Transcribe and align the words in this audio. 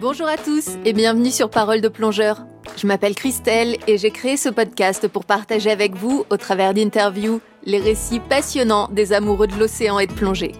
Bonjour 0.00 0.28
à 0.28 0.38
tous 0.38 0.78
et 0.86 0.94
bienvenue 0.94 1.30
sur 1.30 1.50
Parole 1.50 1.82
de 1.82 1.88
plongeur. 1.88 2.46
Je 2.78 2.86
m'appelle 2.86 3.14
Christelle 3.14 3.76
et 3.86 3.98
j'ai 3.98 4.10
créé 4.10 4.38
ce 4.38 4.48
podcast 4.48 5.06
pour 5.08 5.26
partager 5.26 5.70
avec 5.70 5.94
vous, 5.94 6.24
au 6.30 6.38
travers 6.38 6.72
d'interviews, 6.72 7.42
les 7.66 7.80
récits 7.80 8.18
passionnants 8.18 8.88
des 8.90 9.12
amoureux 9.12 9.46
de 9.46 9.56
l'océan 9.56 9.98
et 9.98 10.06
de 10.06 10.12
plongée. 10.14 10.52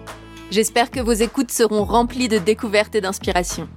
J'espère 0.51 0.91
que 0.91 0.99
vos 0.99 1.11
écoutes 1.11 1.49
seront 1.49 1.85
remplies 1.85 2.27
de 2.27 2.37
découvertes 2.37 2.93
et 2.93 3.01
d'inspiration. 3.01 3.67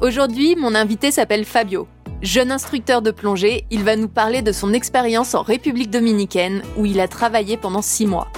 Aujourd'hui, 0.00 0.56
mon 0.56 0.74
invité 0.74 1.10
s'appelle 1.10 1.44
Fabio. 1.44 1.86
Jeune 2.22 2.50
instructeur 2.50 3.02
de 3.02 3.10
plongée, 3.10 3.66
il 3.70 3.84
va 3.84 3.96
nous 3.96 4.08
parler 4.08 4.40
de 4.40 4.52
son 4.52 4.72
expérience 4.72 5.34
en 5.34 5.42
République 5.42 5.90
dominicaine 5.90 6.62
où 6.78 6.86
il 6.86 6.98
a 6.98 7.08
travaillé 7.08 7.58
pendant 7.58 7.82
six 7.82 8.06
mois. 8.06 8.28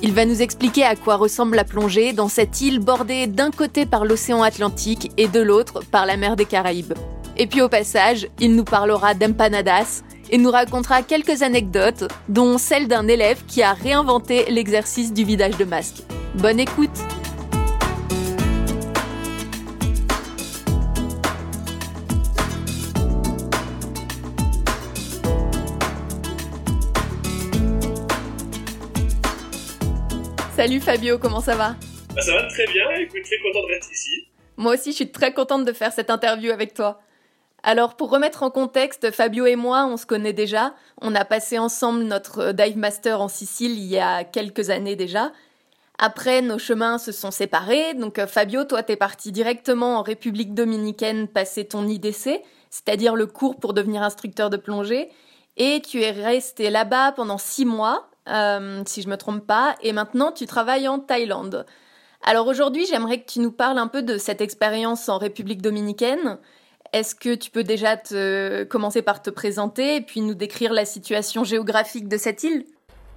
Il 0.00 0.12
va 0.12 0.24
nous 0.24 0.42
expliquer 0.42 0.84
à 0.84 0.94
quoi 0.94 1.16
ressemble 1.16 1.56
la 1.56 1.64
plongée 1.64 2.12
dans 2.12 2.28
cette 2.28 2.60
île 2.60 2.78
bordée 2.78 3.26
d'un 3.26 3.50
côté 3.50 3.84
par 3.84 4.04
l'océan 4.04 4.42
Atlantique 4.42 5.10
et 5.16 5.26
de 5.26 5.40
l'autre 5.40 5.82
par 5.90 6.06
la 6.06 6.16
mer 6.16 6.36
des 6.36 6.44
Caraïbes. 6.44 6.94
Et 7.36 7.46
puis 7.46 7.62
au 7.62 7.68
passage, 7.68 8.28
il 8.38 8.54
nous 8.54 8.64
parlera 8.64 9.14
d'empanadas 9.14 10.02
et 10.30 10.38
nous 10.38 10.50
racontera 10.50 11.02
quelques 11.02 11.42
anecdotes, 11.42 12.04
dont 12.28 12.58
celle 12.58 12.86
d'un 12.86 13.08
élève 13.08 13.44
qui 13.46 13.62
a 13.62 13.72
réinventé 13.72 14.44
l'exercice 14.50 15.12
du 15.12 15.24
vidage 15.24 15.56
de 15.56 15.64
masque. 15.64 16.02
Bonne 16.34 16.60
écoute 16.60 16.90
Salut 30.58 30.80
Fabio, 30.80 31.18
comment 31.18 31.40
ça 31.40 31.54
va 31.54 31.76
bah, 32.16 32.20
Ça 32.20 32.32
va 32.32 32.42
très 32.48 32.66
bien, 32.66 32.90
écoute, 32.96 33.22
très 33.22 33.38
content 33.38 33.64
d'être 33.68 33.92
ici. 33.92 34.26
Moi 34.56 34.74
aussi, 34.74 34.90
je 34.90 34.96
suis 34.96 35.12
très 35.12 35.32
contente 35.32 35.64
de 35.64 35.72
faire 35.72 35.92
cette 35.92 36.10
interview 36.10 36.50
avec 36.50 36.74
toi. 36.74 37.00
Alors, 37.62 37.94
pour 37.94 38.10
remettre 38.10 38.42
en 38.42 38.50
contexte, 38.50 39.12
Fabio 39.12 39.46
et 39.46 39.54
moi, 39.54 39.86
on 39.86 39.96
se 39.96 40.04
connaît 40.04 40.32
déjà. 40.32 40.74
On 41.00 41.14
a 41.14 41.24
passé 41.24 41.60
ensemble 41.60 42.02
notre 42.02 42.50
dive 42.50 42.76
master 42.76 43.20
en 43.20 43.28
Sicile 43.28 43.78
il 43.78 43.84
y 43.84 44.00
a 44.00 44.24
quelques 44.24 44.70
années 44.70 44.96
déjà. 44.96 45.30
Après, 45.96 46.42
nos 46.42 46.58
chemins 46.58 46.98
se 46.98 47.12
sont 47.12 47.30
séparés. 47.30 47.94
Donc, 47.94 48.20
Fabio, 48.26 48.64
toi, 48.64 48.82
t'es 48.82 48.96
parti 48.96 49.30
directement 49.30 49.96
en 49.96 50.02
République 50.02 50.54
dominicaine 50.54 51.28
passer 51.28 51.66
ton 51.66 51.86
IDC, 51.86 52.42
c'est-à-dire 52.68 53.14
le 53.14 53.28
cours 53.28 53.60
pour 53.60 53.74
devenir 53.74 54.02
instructeur 54.02 54.50
de 54.50 54.56
plongée. 54.56 55.08
Et 55.56 55.80
tu 55.82 56.02
es 56.02 56.10
resté 56.10 56.68
là-bas 56.68 57.12
pendant 57.12 57.38
six 57.38 57.64
mois 57.64 58.08
euh, 58.28 58.82
si 58.86 59.02
je 59.02 59.08
me 59.08 59.16
trompe 59.16 59.46
pas, 59.46 59.76
et 59.82 59.92
maintenant 59.92 60.32
tu 60.32 60.46
travailles 60.46 60.88
en 60.88 60.98
Thaïlande. 60.98 61.66
Alors 62.24 62.46
aujourd'hui, 62.46 62.84
j'aimerais 62.88 63.20
que 63.20 63.30
tu 63.30 63.40
nous 63.40 63.52
parles 63.52 63.78
un 63.78 63.86
peu 63.86 64.02
de 64.02 64.18
cette 64.18 64.40
expérience 64.40 65.08
en 65.08 65.18
République 65.18 65.62
dominicaine. 65.62 66.38
Est-ce 66.92 67.14
que 67.14 67.34
tu 67.34 67.50
peux 67.50 67.64
déjà 67.64 67.96
te 67.96 68.64
commencer 68.64 69.02
par 69.02 69.22
te 69.22 69.30
présenter 69.30 69.96
et 69.96 70.00
puis 70.00 70.20
nous 70.20 70.34
décrire 70.34 70.72
la 70.72 70.84
situation 70.84 71.44
géographique 71.44 72.08
de 72.08 72.16
cette 72.16 72.42
île? 72.42 72.64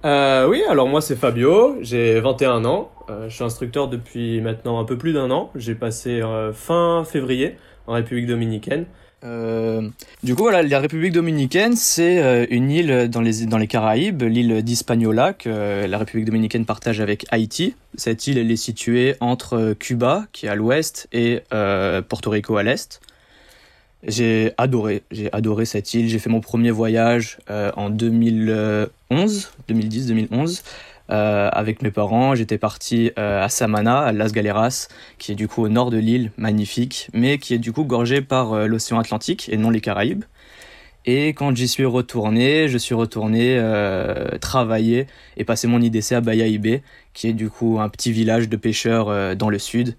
Euh, 0.04 0.46
Oui, 0.48 0.62
alors 0.68 0.88
moi 0.88 1.00
c'est 1.00 1.16
Fabio, 1.16 1.76
j'ai 1.80 2.20
21 2.20 2.64
ans, 2.64 2.90
euh, 3.08 3.28
je 3.28 3.34
suis 3.34 3.44
instructeur 3.44 3.88
depuis 3.88 4.40
maintenant 4.40 4.78
un 4.78 4.84
peu 4.84 4.98
plus 4.98 5.12
d'un 5.12 5.30
an. 5.30 5.50
J'ai 5.54 5.74
passé 5.74 6.20
fin 6.52 7.04
février 7.04 7.56
en 7.86 7.94
République 7.94 8.26
dominicaine. 8.26 8.86
Euh, 9.24 9.88
du 10.22 10.34
coup, 10.34 10.42
voilà, 10.42 10.62
la 10.62 10.80
République 10.80 11.12
dominicaine, 11.12 11.76
c'est 11.76 12.22
euh, 12.22 12.46
une 12.50 12.70
île 12.70 13.08
dans 13.08 13.20
les, 13.20 13.66
Caraïbes, 13.66 14.22
l'île 14.22 14.62
d'Hispaniola, 14.62 15.32
que 15.32 15.48
euh, 15.48 15.86
la 15.86 15.98
République 15.98 16.26
dominicaine 16.26 16.64
partage 16.64 17.00
avec 17.00 17.26
Haïti. 17.30 17.74
Cette 17.96 18.26
île, 18.26 18.38
elle 18.38 18.50
est 18.50 18.56
située 18.56 19.14
entre 19.20 19.74
Cuba, 19.78 20.26
qui 20.32 20.46
est 20.46 20.48
à 20.48 20.54
l'ouest, 20.54 21.08
et 21.12 21.42
Porto 22.08 22.30
Rico 22.30 22.56
à 22.56 22.62
l'est. 22.62 23.00
J'ai 24.04 24.52
adoré, 24.58 25.04
j'ai 25.12 25.32
adoré 25.32 25.64
cette 25.64 25.94
île. 25.94 26.08
J'ai 26.08 26.18
fait 26.18 26.30
mon 26.30 26.40
premier 26.40 26.72
voyage 26.72 27.38
en 27.48 27.90
2011, 27.90 29.52
2010-2011. 29.68 30.62
Euh, 31.10 31.48
avec 31.52 31.82
mes 31.82 31.90
parents. 31.90 32.34
J'étais 32.34 32.58
parti 32.58 33.10
euh, 33.18 33.42
à 33.42 33.48
Samana, 33.48 34.00
à 34.00 34.12
Las 34.12 34.32
Galeras, 34.32 34.88
qui 35.18 35.32
est 35.32 35.34
du 35.34 35.48
coup 35.48 35.62
au 35.62 35.68
nord 35.68 35.90
de 35.90 35.98
l'île, 35.98 36.30
magnifique, 36.36 37.08
mais 37.12 37.38
qui 37.38 37.54
est 37.54 37.58
du 37.58 37.72
coup 37.72 37.84
gorgé 37.84 38.22
par 38.22 38.52
euh, 38.52 38.66
l'océan 38.66 39.00
Atlantique 39.00 39.48
et 39.52 39.56
non 39.56 39.70
les 39.70 39.80
Caraïbes. 39.80 40.24
Et 41.04 41.28
quand 41.30 41.54
j'y 41.56 41.66
suis 41.66 41.84
retourné, 41.84 42.68
je 42.68 42.78
suis 42.78 42.94
retourné 42.94 43.60
travailler 44.40 45.08
et 45.36 45.42
passer 45.42 45.66
mon 45.66 45.82
IDC 45.82 46.12
à 46.12 46.20
Bayahibe, 46.20 46.80
qui 47.12 47.26
est 47.26 47.32
du 47.32 47.50
coup 47.50 47.80
un 47.80 47.88
petit 47.88 48.12
village 48.12 48.48
de 48.48 48.56
pêcheurs 48.56 49.34
dans 49.34 49.50
le 49.50 49.58
sud. 49.58 49.96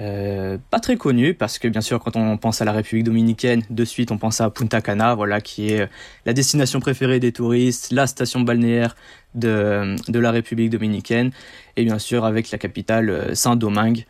Euh, 0.00 0.56
pas 0.70 0.80
très 0.80 0.96
connu 0.96 1.34
parce 1.34 1.58
que 1.58 1.68
bien 1.68 1.82
sûr 1.82 2.00
quand 2.00 2.16
on 2.16 2.38
pense 2.38 2.62
à 2.62 2.64
la 2.64 2.72
République 2.72 3.04
dominicaine, 3.04 3.62
de 3.68 3.84
suite 3.84 4.10
on 4.10 4.16
pense 4.16 4.40
à 4.40 4.48
Punta 4.48 4.80
Cana, 4.80 5.14
voilà 5.14 5.42
qui 5.42 5.72
est 5.72 5.90
la 6.24 6.32
destination 6.32 6.80
préférée 6.80 7.20
des 7.20 7.32
touristes, 7.32 7.92
la 7.92 8.06
station 8.06 8.40
balnéaire 8.40 8.96
de, 9.34 9.96
de 10.10 10.18
la 10.18 10.30
République 10.30 10.70
dominicaine 10.70 11.32
et 11.76 11.84
bien 11.84 11.98
sûr 11.98 12.24
avec 12.24 12.50
la 12.50 12.56
capitale 12.56 13.10
euh, 13.10 13.34
Saint-Domingue, 13.34 14.06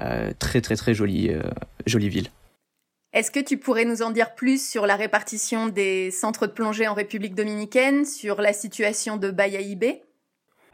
euh, 0.00 0.32
très 0.38 0.62
très 0.62 0.76
très 0.76 0.94
jolie 0.94 1.30
jolie 1.84 2.08
ville. 2.08 2.28
Est-ce 3.12 3.30
que 3.30 3.40
tu 3.40 3.58
pourrais 3.58 3.84
nous 3.84 4.00
en 4.02 4.12
dire 4.12 4.34
plus 4.34 4.66
sur 4.66 4.86
la 4.86 4.96
répartition 4.96 5.68
des 5.68 6.10
centres 6.10 6.46
de 6.46 6.52
plongée 6.52 6.88
en 6.88 6.94
République 6.94 7.34
dominicaine, 7.34 8.04
sur 8.04 8.40
la 8.40 8.52
situation 8.52 9.16
de 9.18 9.30
Bayahibe 9.30 10.00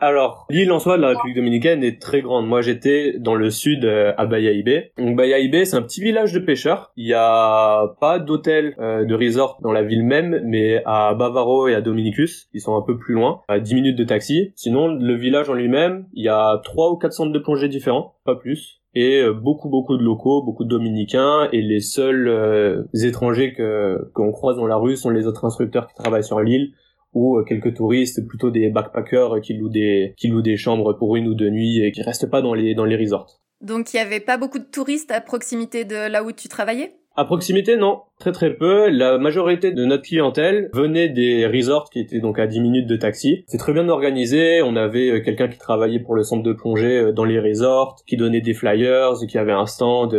alors, 0.02 0.46
l'île 0.50 0.72
en 0.72 0.80
soi 0.80 0.96
de 0.96 1.02
la 1.02 1.10
République 1.10 1.36
dominicaine 1.36 1.84
est 1.84 2.02
très 2.02 2.22
grande. 2.22 2.48
Moi, 2.48 2.60
j'étais 2.60 3.20
dans 3.20 3.36
le 3.36 3.50
sud 3.50 3.84
euh, 3.84 4.12
à 4.16 4.26
Bayahibe. 4.26 4.90
Donc 4.98 5.14
Bayahibe, 5.16 5.64
c'est 5.64 5.76
un 5.76 5.82
petit 5.82 6.00
village 6.00 6.32
de 6.32 6.40
pêcheurs. 6.40 6.90
Il 6.96 7.06
y 7.06 7.14
a 7.14 7.94
pas 8.00 8.18
d'hôtel, 8.18 8.74
euh, 8.80 9.04
de 9.04 9.14
resort 9.14 9.60
dans 9.62 9.70
la 9.70 9.84
ville 9.84 10.04
même, 10.04 10.42
mais 10.44 10.82
à 10.86 11.14
Bavaro 11.14 11.68
et 11.68 11.76
à 11.76 11.80
Dominicus, 11.80 12.48
ils 12.52 12.60
sont 12.60 12.76
un 12.76 12.82
peu 12.82 12.98
plus 12.98 13.14
loin, 13.14 13.42
à 13.46 13.60
10 13.60 13.76
minutes 13.76 13.96
de 13.96 14.02
taxi. 14.02 14.52
Sinon, 14.56 14.88
le 14.88 15.14
village 15.14 15.48
en 15.48 15.54
lui-même, 15.54 16.06
il 16.14 16.24
y 16.24 16.28
a 16.28 16.60
trois 16.64 16.90
ou 16.90 16.96
quatre 16.96 17.12
centres 17.12 17.32
de 17.32 17.38
plongée 17.38 17.68
différents, 17.68 18.16
pas 18.24 18.34
plus 18.34 18.80
et 18.94 19.20
euh, 19.20 19.32
beaucoup 19.32 19.70
beaucoup 19.70 19.96
de 19.96 20.02
locaux, 20.02 20.42
beaucoup 20.42 20.64
de 20.64 20.68
dominicains 20.68 21.48
et 21.52 21.62
les 21.62 21.80
seuls 21.80 22.88
étrangers 22.92 23.54
que 23.54 24.10
qu'on 24.14 24.32
croise 24.32 24.56
dans 24.56 24.66
la 24.66 24.76
rue 24.76 24.96
sont 24.96 25.10
les 25.10 25.28
autres 25.28 25.44
instructeurs 25.44 25.86
qui 25.86 25.94
travaillent 25.94 26.24
sur 26.24 26.40
l'île 26.40 26.72
ou 27.12 27.38
euh, 27.38 27.44
quelques 27.44 27.74
touristes, 27.74 28.26
plutôt 28.26 28.50
des 28.50 28.70
backpackers 28.70 29.40
qui 29.40 29.54
louent 29.54 29.68
des 29.68 30.14
qui 30.16 30.28
louent 30.28 30.42
des 30.42 30.56
chambres 30.56 30.94
pour 30.94 31.16
une 31.16 31.28
ou 31.28 31.34
deux 31.34 31.50
nuits 31.50 31.82
et 31.82 31.92
qui 31.92 32.02
restent 32.02 32.30
pas 32.30 32.42
dans 32.42 32.54
les 32.54 32.74
dans 32.74 32.84
les 32.84 32.96
resorts. 32.96 33.40
Donc 33.60 33.94
il 33.94 33.96
y 33.96 34.00
avait 34.00 34.20
pas 34.20 34.38
beaucoup 34.38 34.58
de 34.58 34.64
touristes 34.64 35.10
à 35.10 35.20
proximité 35.20 35.84
de 35.84 36.10
là 36.10 36.24
où 36.24 36.32
tu 36.32 36.48
travaillais? 36.48 36.92
À 37.14 37.26
proximité, 37.26 37.76
non. 37.76 38.00
Très 38.18 38.32
très 38.32 38.54
peu. 38.54 38.88
La 38.88 39.18
majorité 39.18 39.70
de 39.70 39.84
notre 39.84 40.04
clientèle 40.04 40.70
venait 40.72 41.10
des 41.10 41.46
resorts 41.46 41.90
qui 41.90 42.00
étaient 42.00 42.20
donc 42.20 42.38
à 42.38 42.46
10 42.46 42.60
minutes 42.60 42.86
de 42.86 42.96
taxi. 42.96 43.44
C'est 43.48 43.58
très 43.58 43.74
bien 43.74 43.88
organisé. 43.90 44.62
On 44.62 44.76
avait 44.76 45.10
euh, 45.10 45.20
quelqu'un 45.20 45.48
qui 45.48 45.58
travaillait 45.58 46.00
pour 46.00 46.14
le 46.14 46.22
centre 46.22 46.42
de 46.42 46.54
plongée 46.54 46.98
euh, 46.98 47.12
dans 47.12 47.24
les 47.24 47.38
resorts, 47.38 47.96
qui 48.06 48.16
donnait 48.16 48.40
des 48.40 48.54
flyers, 48.54 49.12
qui 49.28 49.36
avait 49.36 49.52
un 49.52 49.66
stand, 49.66 50.18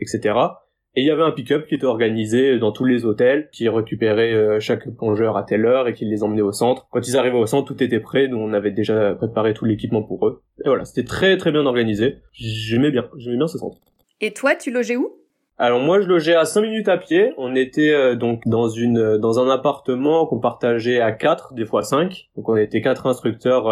etc. 0.00 0.34
Et 0.96 1.00
il 1.00 1.06
y 1.06 1.10
avait 1.10 1.22
un 1.24 1.32
pick-up 1.32 1.66
qui 1.66 1.74
était 1.74 1.86
organisé 1.86 2.58
dans 2.60 2.70
tous 2.70 2.84
les 2.84 3.04
hôtels, 3.04 3.48
qui 3.50 3.68
récupérait 3.68 4.32
euh, 4.32 4.60
chaque 4.60 4.88
plongeur 4.90 5.36
à 5.36 5.42
telle 5.42 5.66
heure 5.66 5.88
et 5.88 5.92
qui 5.92 6.04
les 6.04 6.22
emmenait 6.22 6.40
au 6.40 6.52
centre. 6.52 6.86
Quand 6.90 7.06
ils 7.08 7.16
arrivaient 7.16 7.36
au 7.36 7.46
centre, 7.46 7.66
tout 7.66 7.82
était 7.82 7.98
prêt, 7.98 8.28
nous 8.28 8.36
on 8.36 8.52
avait 8.52 8.70
déjà 8.70 9.12
préparé 9.14 9.54
tout 9.54 9.64
l'équipement 9.64 10.04
pour 10.04 10.28
eux. 10.28 10.42
Et 10.64 10.68
voilà, 10.68 10.84
c'était 10.84 11.02
très 11.02 11.36
très 11.36 11.50
bien 11.50 11.66
organisé. 11.66 12.18
J'aimais 12.32 12.92
bien, 12.92 13.08
j'aimais 13.16 13.38
bien 13.38 13.48
ce 13.48 13.58
centre. 13.58 13.78
Et 14.20 14.32
toi, 14.32 14.54
tu 14.54 14.70
logeais 14.70 14.94
où? 14.94 15.16
Alors 15.58 15.80
moi 15.80 16.00
je 16.00 16.06
logeais 16.06 16.34
à 16.34 16.44
5 16.44 16.62
minutes 16.62 16.88
à 16.88 16.96
pied. 16.96 17.32
On 17.38 17.56
était 17.56 17.92
euh, 17.92 18.14
donc 18.14 18.42
dans 18.46 18.68
une 18.68 18.98
euh, 18.98 19.18
dans 19.18 19.40
un 19.40 19.50
appartement 19.50 20.26
qu'on 20.26 20.38
partageait 20.38 21.00
à 21.00 21.10
4, 21.10 21.54
des 21.54 21.64
fois 21.64 21.82
5. 21.82 22.28
Donc 22.36 22.48
on 22.48 22.56
était 22.56 22.80
quatre 22.80 23.08
instructeurs, 23.08 23.66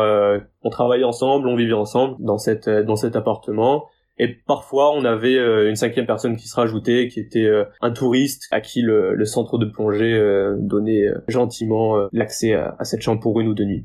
on 0.64 0.70
travaillait 0.70 1.04
ensemble, 1.04 1.46
on 1.46 1.54
vivait 1.54 1.72
ensemble 1.72 2.16
dans 2.18 2.38
cette 2.38 2.68
dans 2.68 2.96
cet 2.96 3.14
appartement. 3.14 3.86
Et 4.22 4.28
parfois, 4.28 4.92
on 4.92 5.04
avait 5.04 5.36
euh, 5.36 5.68
une 5.68 5.74
cinquième 5.74 6.06
personne 6.06 6.36
qui 6.36 6.46
se 6.46 6.54
rajoutait, 6.54 7.08
qui 7.08 7.18
était 7.18 7.44
euh, 7.44 7.64
un 7.80 7.90
touriste 7.90 8.46
à 8.52 8.60
qui 8.60 8.80
le, 8.80 9.24
centre 9.24 9.58
de 9.58 9.66
plongée 9.66 10.12
euh, 10.12 10.54
donnait 10.60 11.08
gentiment 11.26 11.96
l'accès 12.12 12.54
à, 12.54 12.84
cette 12.84 13.00
chambre 13.02 13.20
pour 13.20 13.40
une 13.40 13.48
ou 13.48 13.54
deux 13.54 13.64
nuits. 13.64 13.84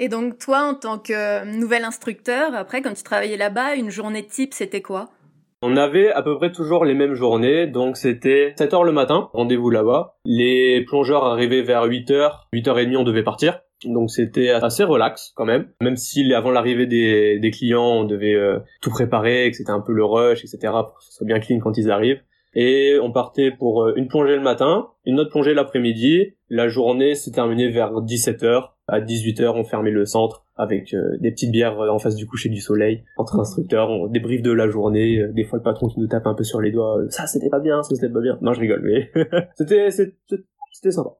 Et 0.00 0.08
donc, 0.08 0.38
toi, 0.38 0.64
en 0.64 0.74
tant 0.74 0.98
que 0.98 1.44
nouvel 1.44 1.84
instructeur, 1.84 2.56
après, 2.56 2.82
quand 2.82 2.92
tu 2.92 3.04
travaillais 3.04 3.36
là-bas, 3.36 3.76
une 3.76 3.88
journée 3.88 4.26
type, 4.26 4.52
c'était 4.52 4.82
quoi? 4.82 5.10
On 5.62 5.76
avait 5.76 6.10
à 6.10 6.22
peu 6.22 6.36
près 6.36 6.50
toujours 6.50 6.84
les 6.84 6.94
mêmes 6.94 7.14
journées, 7.14 7.68
donc 7.68 7.96
c'était 7.96 8.52
7h 8.58 8.84
le 8.84 8.92
matin, 8.92 9.30
rendez-vous 9.32 9.70
là-bas. 9.70 10.16
Les 10.24 10.84
plongeurs 10.84 11.24
arrivaient 11.24 11.62
vers 11.62 11.86
8h, 11.86 12.30
8h30 12.52 12.96
on 12.96 13.04
devait 13.04 13.22
partir. 13.22 13.60
Donc 13.84 14.10
c'était 14.10 14.50
assez 14.50 14.84
relax 14.84 15.32
quand 15.34 15.44
même, 15.44 15.68
même 15.82 15.96
si 15.96 16.32
avant 16.32 16.50
l'arrivée 16.50 16.86
des, 16.86 17.38
des, 17.38 17.50
clients, 17.50 17.84
on 17.84 18.04
devait 18.04 18.34
euh, 18.34 18.58
tout 18.80 18.90
préparer, 18.90 19.50
que 19.50 19.56
c'était 19.56 19.70
un 19.70 19.80
peu 19.80 19.92
le 19.92 20.04
rush, 20.04 20.40
etc. 20.44 20.72
pour 20.72 20.96
que 20.98 21.04
ce 21.04 21.12
soit 21.12 21.26
bien 21.26 21.38
clean 21.40 21.58
quand 21.58 21.76
ils 21.76 21.90
arrivent. 21.90 22.20
Et 22.54 22.96
on 23.02 23.12
partait 23.12 23.50
pour 23.50 23.82
euh, 23.82 23.92
une 23.96 24.08
plongée 24.08 24.34
le 24.34 24.42
matin, 24.42 24.88
une 25.04 25.20
autre 25.20 25.30
plongée 25.30 25.52
l'après-midi. 25.52 26.36
La 26.48 26.68
journée 26.68 27.14
s'est 27.14 27.32
terminée 27.32 27.68
vers 27.68 27.92
17h. 27.92 28.70
À 28.88 29.00
18h, 29.00 29.50
on 29.54 29.64
fermait 29.64 29.90
le 29.90 30.06
centre 30.06 30.46
avec 30.56 30.94
euh, 30.94 31.18
des 31.20 31.30
petites 31.30 31.50
bières 31.50 31.78
en 31.78 31.98
face 31.98 32.14
du 32.14 32.26
coucher 32.26 32.48
du 32.48 32.60
soleil 32.60 33.04
entre 33.18 33.38
instructeurs, 33.38 33.90
on 33.90 34.06
débriefe 34.06 34.40
de 34.40 34.52
la 34.52 34.68
journée, 34.68 35.22
des 35.34 35.44
fois 35.44 35.58
le 35.58 35.62
patron 35.62 35.88
qui 35.88 36.00
nous 36.00 36.06
tape 36.06 36.26
un 36.26 36.34
peu 36.34 36.44
sur 36.44 36.62
les 36.62 36.70
doigts, 36.70 37.02
ça 37.10 37.26
c'était 37.26 37.50
pas 37.50 37.60
bien, 37.60 37.82
ça 37.82 37.94
c'était 37.94 38.08
pas 38.08 38.20
bien. 38.20 38.38
Non, 38.40 38.54
je 38.54 38.60
rigole, 38.60 38.80
mais 38.82 39.10
c'était 39.56 40.92
sympa. 40.92 41.18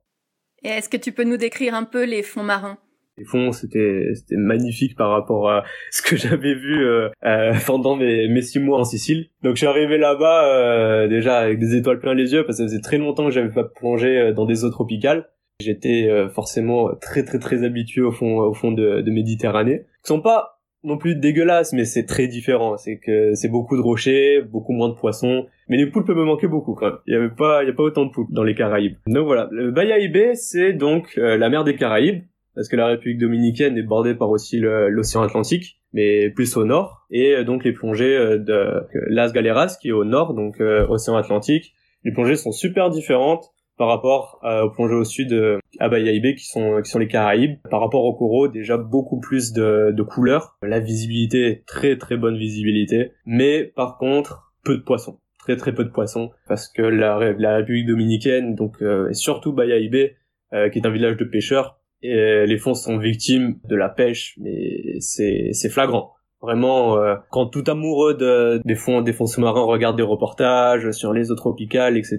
Et 0.63 0.69
est-ce 0.69 0.89
que 0.89 0.97
tu 0.97 1.13
peux 1.13 1.25
nous 1.25 1.37
décrire 1.37 1.75
un 1.75 1.85
peu 1.85 2.05
les 2.05 2.23
fonds 2.23 2.43
marins? 2.43 2.79
Les 3.19 3.25
fonds 3.25 3.51
c'était 3.51 4.11
c'était 4.15 4.37
magnifique 4.37 4.95
par 4.95 5.11
rapport 5.11 5.51
à 5.51 5.65
ce 5.91 6.03
que 6.03 6.17
j'avais 6.17 6.55
vu 6.55 6.85
euh, 6.85 7.09
euh, 7.25 7.55
pendant 7.67 7.97
mes, 7.97 8.29
mes 8.29 8.43
six 8.43 8.59
mois 8.59 8.79
en 8.79 8.85
Sicile. 8.85 9.31
Donc 9.43 9.55
je 9.55 9.61
suis 9.61 9.67
arrivé 9.67 9.97
là-bas 9.97 10.47
euh, 10.47 11.09
déjà 11.09 11.39
avec 11.39 11.59
des 11.59 11.77
étoiles 11.77 11.99
plein 11.99 12.15
les 12.15 12.33
yeux 12.33 12.45
parce 12.45 12.59
que 12.59 12.65
ça 12.65 12.69
faisait 12.69 12.83
très 12.83 12.99
longtemps 12.99 13.25
que 13.25 13.31
j'avais 13.31 13.53
pas 13.53 13.65
plongé 13.65 14.33
dans 14.35 14.45
des 14.45 14.65
eaux 14.65 14.71
tropicales. 14.71 15.31
J'étais 15.61 16.11
forcément 16.35 16.95
très 17.01 17.25
très 17.25 17.39
très 17.39 17.65
habitué 17.65 18.03
au 18.03 18.13
fond 18.13 18.41
au 18.41 18.53
fond 18.53 18.73
de, 18.73 19.01
de 19.01 19.11
Méditerranée. 19.11 19.87
Qui 20.05 20.09
sont 20.09 20.21
pas 20.21 20.56
non 20.87 20.99
plus 20.99 21.17
dégueulasses, 21.17 21.73
mais 21.73 21.85
c'est 21.85 22.07
très 22.07 22.29
différent. 22.29 22.77
C'est 22.77 22.99
que 22.99 23.35
c'est 23.35 23.49
beaucoup 23.49 23.77
de 23.77 23.83
rochers, 23.83 24.43
beaucoup 24.43 24.73
moins 24.73 24.89
de 24.89 24.95
poissons. 24.95 25.47
Mais 25.69 25.77
les 25.77 25.87
poulpes 25.87 26.09
me 26.09 26.25
manquaient 26.25 26.49
beaucoup 26.49 26.75
quand 26.75 26.87
même. 26.87 26.99
Il 27.07 27.13
y 27.13 27.17
avait 27.17 27.29
pas, 27.29 27.63
il 27.63 27.67
y 27.67 27.71
a 27.71 27.75
pas 27.75 27.83
autant 27.83 28.07
de 28.07 28.11
poulpes 28.11 28.33
dans 28.33 28.45
les 28.45 28.55
Caraïbes. 28.55 28.97
Donc 29.07 29.27
voilà. 29.27 29.49
Le 29.51 29.71
Bayaïbé, 29.71 30.35
c'est 30.35 30.73
donc 30.73 31.17
la 31.17 31.49
mer 31.49 31.65
des 31.65 31.77
Caraïbes 31.77 32.23
parce 32.57 32.69
que 32.69 32.77
la 32.77 32.87
République 32.87 33.19
dominicaine 33.19 33.77
est 33.77 33.83
bordée 33.83 34.15
par 34.15 34.31
aussi 34.31 34.59
l'océan 34.59 35.23
Atlantique, 35.23 35.79
mais 35.93 36.31
plus 36.31 36.57
au 36.57 36.65
nord, 36.65 37.07
et 37.11 37.37
euh, 37.37 37.45
donc 37.45 37.63
les 37.65 37.73
plongées 37.73 38.17
euh, 38.17 38.39
de 38.39 38.83
Las 39.09 39.33
Galeras 39.33 39.77
qui 39.81 39.89
est 39.89 39.93
au 39.93 40.05
nord, 40.05 40.35
donc 40.35 40.61
euh, 40.61 40.87
océan 40.89 41.17
Atlantique. 41.17 41.75
Les 42.03 42.13
plongées 42.13 42.37
sont 42.37 42.53
super 42.53 42.91
différentes 42.91 43.53
par 43.77 43.89
rapport 43.89 44.41
aux 44.43 44.71
plongées 44.71 44.95
au 44.95 45.05
sud 45.05 45.61
à 45.79 45.89
Bayahibe 45.89 46.37
qui 46.37 46.47
sont 46.47 46.81
qui 46.83 46.91
sont 46.91 46.99
les 46.99 47.09
Caraïbes. 47.09 47.59
Par 47.71 47.81
rapport 47.81 48.05
au 48.05 48.15
coraux, 48.15 48.49
déjà 48.49 48.77
beaucoup 48.77 49.21
plus 49.21 49.53
de, 49.53 49.93
de 49.95 50.03
couleurs. 50.03 50.57
La 50.63 50.81
visibilité 50.81 51.63
très 51.67 51.99
très 51.99 52.17
bonne 52.17 52.37
visibilité, 52.37 53.13
mais 53.25 53.65
par 53.65 53.99
contre 53.99 54.53
peu 54.65 54.77
de 54.77 54.83
poissons 54.83 55.21
très 55.39 55.57
très 55.57 55.73
peu 55.73 55.85
de 55.85 55.91
poissons 55.91 56.31
parce 56.49 56.69
que 56.69 56.83
la, 56.83 57.19
République 57.19 57.87
dominicaine 57.87 58.57
donc 58.57 58.83
et 58.83 59.15
surtout 59.15 59.53
Bayahibe 59.53 60.11
qui 60.51 60.79
est 60.79 60.87
un 60.87 60.91
village 60.91 61.17
de 61.17 61.25
pêcheurs 61.25 61.79
les 62.03 62.59
fonds 62.59 62.75
sont 62.75 62.99
victimes 62.99 63.59
de 63.65 63.77
la 63.77 63.89
pêche, 63.89 64.35
mais 64.41 65.01
c'est 65.01 65.51
c'est 65.53 65.71
flagrant. 65.71 66.13
Vraiment, 66.43 66.99
euh, 66.99 67.17
quand 67.31 67.47
tout 67.47 67.65
amoureux 67.67 68.15
de, 68.15 68.61
des 68.65 68.75
fonds 68.75 69.01
des 69.01 69.15
fonds 69.15 69.27
sous-marins 69.27 69.65
regarde 69.65 69.97
des 69.97 70.03
reportages 70.03 70.91
sur 70.91 71.13
les 71.13 71.31
eaux 71.31 71.35
tropicales, 71.35 71.97
etc., 71.97 72.19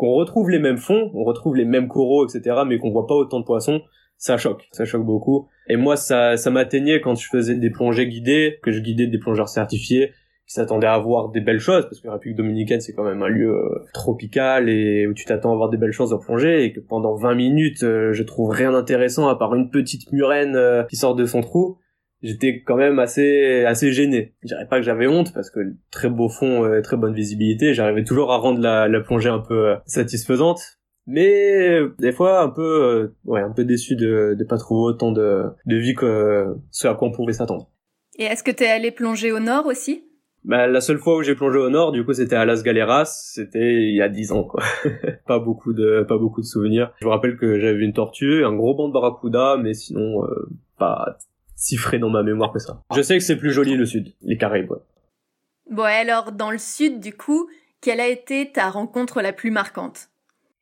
qu'on 0.00 0.14
retrouve 0.14 0.48
les 0.48 0.58
mêmes 0.58 0.78
fonds, 0.78 1.10
on 1.12 1.24
retrouve 1.24 1.56
les 1.56 1.66
mêmes 1.66 1.86
coraux, 1.86 2.26
etc., 2.26 2.62
mais 2.66 2.78
qu'on 2.78 2.90
voit 2.90 3.06
pas 3.06 3.14
autant 3.14 3.38
de 3.38 3.44
poissons, 3.44 3.82
ça 4.16 4.38
choque, 4.38 4.66
ça 4.72 4.86
choque 4.86 5.04
beaucoup. 5.04 5.48
Et 5.68 5.76
moi, 5.76 5.96
ça, 5.96 6.38
ça 6.38 6.50
m'atteignait 6.50 7.02
quand 7.02 7.14
je 7.14 7.28
faisais 7.28 7.54
des 7.54 7.68
plongées 7.68 8.08
guidées, 8.08 8.58
que 8.62 8.70
je 8.70 8.80
guidais 8.80 9.06
des 9.06 9.18
plongeurs 9.18 9.50
certifiés, 9.50 10.12
qui 10.46 10.54
s'attendaient 10.54 10.86
à 10.86 10.98
voir 10.98 11.28
des 11.28 11.42
belles 11.42 11.60
choses, 11.60 11.84
parce 11.84 12.00
que 12.00 12.06
la 12.06 12.14
République 12.14 12.38
Dominicaine 12.38 12.80
c'est 12.80 12.92
quand 12.92 13.04
même 13.04 13.22
un 13.22 13.28
lieu 13.28 13.52
euh, 13.52 13.84
tropical 13.94 14.68
et 14.68 15.06
où 15.06 15.14
tu 15.14 15.24
t'attends 15.24 15.52
à 15.52 15.56
voir 15.56 15.68
des 15.68 15.76
belles 15.76 15.92
choses 15.92 16.12
en 16.12 16.18
plongée, 16.18 16.64
et 16.64 16.72
que 16.72 16.80
pendant 16.80 17.14
20 17.14 17.36
minutes 17.36 17.84
euh, 17.84 18.12
je 18.12 18.24
trouve 18.24 18.50
rien 18.50 18.72
d'intéressant 18.72 19.28
à 19.28 19.36
part 19.36 19.54
une 19.54 19.70
petite 19.70 20.10
murène 20.10 20.56
euh, 20.56 20.82
qui 20.84 20.96
sort 20.96 21.14
de 21.14 21.24
son 21.24 21.40
trou, 21.40 21.78
j'étais 22.22 22.62
quand 22.62 22.76
même 22.76 22.98
assez 22.98 23.64
assez 23.64 23.92
gêné. 23.92 24.34
Je 24.42 24.48
dirais 24.48 24.66
pas 24.68 24.78
que 24.78 24.84
j'avais 24.84 25.06
honte 25.06 25.32
parce 25.32 25.50
que 25.50 25.60
très 25.90 26.08
beau 26.08 26.28
fond, 26.28 26.80
très 26.82 26.96
bonne 26.96 27.14
visibilité, 27.14 27.74
j'arrivais 27.74 28.04
toujours 28.04 28.32
à 28.32 28.36
rendre 28.36 28.60
la, 28.60 28.88
la 28.88 29.00
plongée 29.00 29.30
un 29.30 29.40
peu 29.40 29.76
satisfaisante. 29.86 30.60
Mais 31.06 31.80
des 31.98 32.12
fois 32.12 32.42
un 32.42 32.50
peu 32.50 33.14
ouais 33.24 33.40
un 33.40 33.50
peu 33.50 33.64
déçu 33.64 33.96
de 33.96 34.36
de 34.38 34.44
pas 34.44 34.58
trouver 34.58 34.92
autant 34.92 35.12
de 35.12 35.44
de 35.66 35.76
vie 35.76 35.94
que 35.94 36.54
ce 36.70 36.88
à 36.88 36.94
quoi 36.94 37.08
on 37.08 37.12
pouvait 37.12 37.32
s'attendre. 37.32 37.68
Et 38.18 38.24
est-ce 38.24 38.42
que 38.42 38.50
t'es 38.50 38.68
allé 38.68 38.90
plonger 38.90 39.32
au 39.32 39.40
nord 39.40 39.66
aussi? 39.66 40.04
Bah, 40.44 40.66
la 40.66 40.80
seule 40.80 40.98
fois 40.98 41.16
où 41.16 41.22
j'ai 41.22 41.34
plongé 41.34 41.58
au 41.58 41.68
nord, 41.68 41.92
du 41.92 42.04
coup, 42.04 42.14
c'était 42.14 42.36
à 42.36 42.46
Las 42.46 42.62
Galeras. 42.62 43.30
C'était 43.34 43.74
il 43.74 43.94
y 43.94 44.00
a 44.00 44.08
dix 44.08 44.32
ans, 44.32 44.44
quoi. 44.44 44.62
pas 45.26 45.38
beaucoup 45.38 45.72
de, 45.72 46.04
pas 46.08 46.16
beaucoup 46.16 46.40
de 46.40 46.46
souvenirs. 46.46 46.92
Je 47.00 47.06
me 47.06 47.10
rappelle 47.10 47.36
que 47.36 47.58
j'avais 47.58 47.76
vu 47.76 47.84
une 47.84 47.92
tortue, 47.92 48.44
un 48.44 48.54
gros 48.54 48.74
banc 48.74 48.88
de 48.88 48.92
barracuda, 48.92 49.58
mais 49.62 49.74
sinon, 49.74 50.24
euh, 50.24 50.48
pas 50.78 51.18
si 51.60 51.76
frais 51.76 51.98
dans 51.98 52.08
ma 52.08 52.22
mémoire 52.22 52.52
que 52.52 52.58
ça. 52.58 52.82
Je 52.96 53.02
sais 53.02 53.18
que 53.18 53.22
c'est 53.22 53.36
plus 53.36 53.52
joli 53.52 53.76
le 53.76 53.84
sud, 53.84 54.14
les 54.22 54.38
Caraïbes. 54.38 54.72
Bon, 55.70 55.84
alors, 55.84 56.32
dans 56.32 56.50
le 56.50 56.58
sud, 56.58 57.00
du 57.00 57.12
coup, 57.12 57.48
quelle 57.80 58.00
a 58.00 58.08
été 58.08 58.50
ta 58.50 58.70
rencontre 58.70 59.20
la 59.20 59.32
plus 59.32 59.50
marquante? 59.50 60.08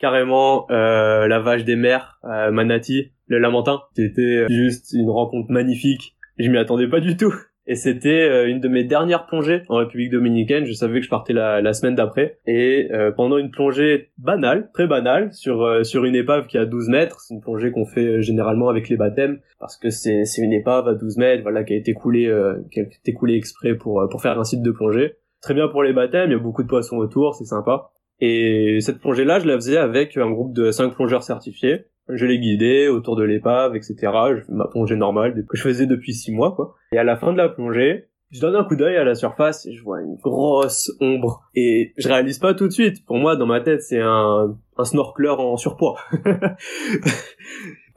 Carrément, 0.00 0.66
euh, 0.70 1.26
la 1.28 1.38
vache 1.38 1.64
des 1.64 1.76
mers, 1.76 2.18
euh, 2.24 2.50
Manati, 2.50 3.12
le 3.26 3.38
Lamentin. 3.38 3.80
C'était 3.96 4.46
juste 4.48 4.92
une 4.92 5.08
rencontre 5.08 5.50
magnifique. 5.50 6.16
Je 6.38 6.48
m'y 6.48 6.58
attendais 6.58 6.88
pas 6.88 7.00
du 7.00 7.16
tout. 7.16 7.34
Et 7.70 7.74
c'était 7.74 8.08
euh, 8.08 8.48
une 8.48 8.60
de 8.60 8.68
mes 8.68 8.82
dernières 8.82 9.26
plongées 9.26 9.62
en 9.68 9.76
République 9.76 10.10
dominicaine. 10.10 10.64
Je 10.64 10.72
savais 10.72 11.00
que 11.00 11.04
je 11.04 11.10
partais 11.10 11.34
la, 11.34 11.60
la 11.60 11.74
semaine 11.74 11.94
d'après. 11.94 12.38
Et 12.46 12.88
euh, 12.92 13.12
pendant 13.12 13.36
une 13.36 13.50
plongée 13.50 14.08
banale, 14.16 14.70
très 14.72 14.86
banale, 14.86 15.34
sur 15.34 15.62
euh, 15.62 15.84
sur 15.84 16.06
une 16.06 16.14
épave 16.14 16.46
qui 16.46 16.56
a 16.56 16.64
12 16.64 16.88
mètres, 16.88 17.20
c'est 17.20 17.34
une 17.34 17.42
plongée 17.42 17.70
qu'on 17.70 17.84
fait 17.84 18.22
généralement 18.22 18.70
avec 18.70 18.88
les 18.88 18.96
baptêmes, 18.96 19.40
parce 19.60 19.76
que 19.76 19.90
c'est 19.90 20.24
une 20.38 20.54
épave 20.54 20.88
à 20.88 20.94
12 20.94 21.18
mètres, 21.18 21.42
voilà, 21.42 21.62
qui 21.62 21.74
a 21.74 21.76
été 21.76 21.92
coulée 21.92 22.34
qui 22.72 22.80
a 22.80 22.84
été 22.84 23.12
coulée 23.12 23.34
exprès 23.34 23.74
pour 23.74 24.08
pour 24.10 24.22
faire 24.22 24.38
un 24.38 24.44
site 24.44 24.62
de 24.62 24.70
plongée. 24.70 25.16
Très 25.42 25.52
bien 25.52 25.68
pour 25.68 25.82
les 25.82 25.92
baptêmes, 25.92 26.30
il 26.30 26.32
y 26.32 26.36
a 26.36 26.42
beaucoup 26.42 26.62
de 26.62 26.68
poissons 26.68 26.96
autour, 26.96 27.34
c'est 27.34 27.44
sympa. 27.44 27.90
Et 28.20 28.78
cette 28.80 28.98
plongée-là, 28.98 29.40
je 29.40 29.46
la 29.46 29.54
faisais 29.54 29.76
avec 29.76 30.16
un 30.16 30.30
groupe 30.30 30.54
de 30.54 30.70
5 30.70 30.94
plongeurs 30.94 31.22
certifiés 31.22 31.84
je 32.08 32.26
l'ai 32.26 32.38
guidé 32.38 32.88
autour 32.88 33.16
de 33.16 33.24
l'épave, 33.24 33.76
etc. 33.76 33.96
Je 34.36 34.40
fais 34.42 34.52
ma 34.52 34.66
plongée 34.66 34.96
normale 34.96 35.34
que 35.46 35.56
je 35.56 35.62
faisais 35.62 35.86
depuis 35.86 36.14
six 36.14 36.32
mois, 36.32 36.54
quoi. 36.54 36.76
Et 36.92 36.98
à 36.98 37.04
la 37.04 37.16
fin 37.16 37.32
de 37.32 37.38
la 37.38 37.48
plongée, 37.48 38.08
je 38.30 38.40
donne 38.40 38.56
un 38.56 38.64
coup 38.64 38.76
d'œil 38.76 38.96
à 38.96 39.04
la 39.04 39.14
surface 39.14 39.66
et 39.66 39.72
je 39.72 39.82
vois 39.82 40.02
une 40.02 40.16
grosse 40.16 40.92
ombre. 41.00 41.42
Et 41.54 41.92
je 41.96 42.08
réalise 42.08 42.38
pas 42.38 42.54
tout 42.54 42.66
de 42.66 42.72
suite. 42.72 43.04
Pour 43.06 43.16
moi, 43.16 43.36
dans 43.36 43.46
ma 43.46 43.60
tête, 43.60 43.82
c'est 43.82 44.00
un, 44.00 44.56
un 44.76 44.84
snorkeleur 44.84 45.40
en 45.40 45.56
surpoids. 45.56 45.98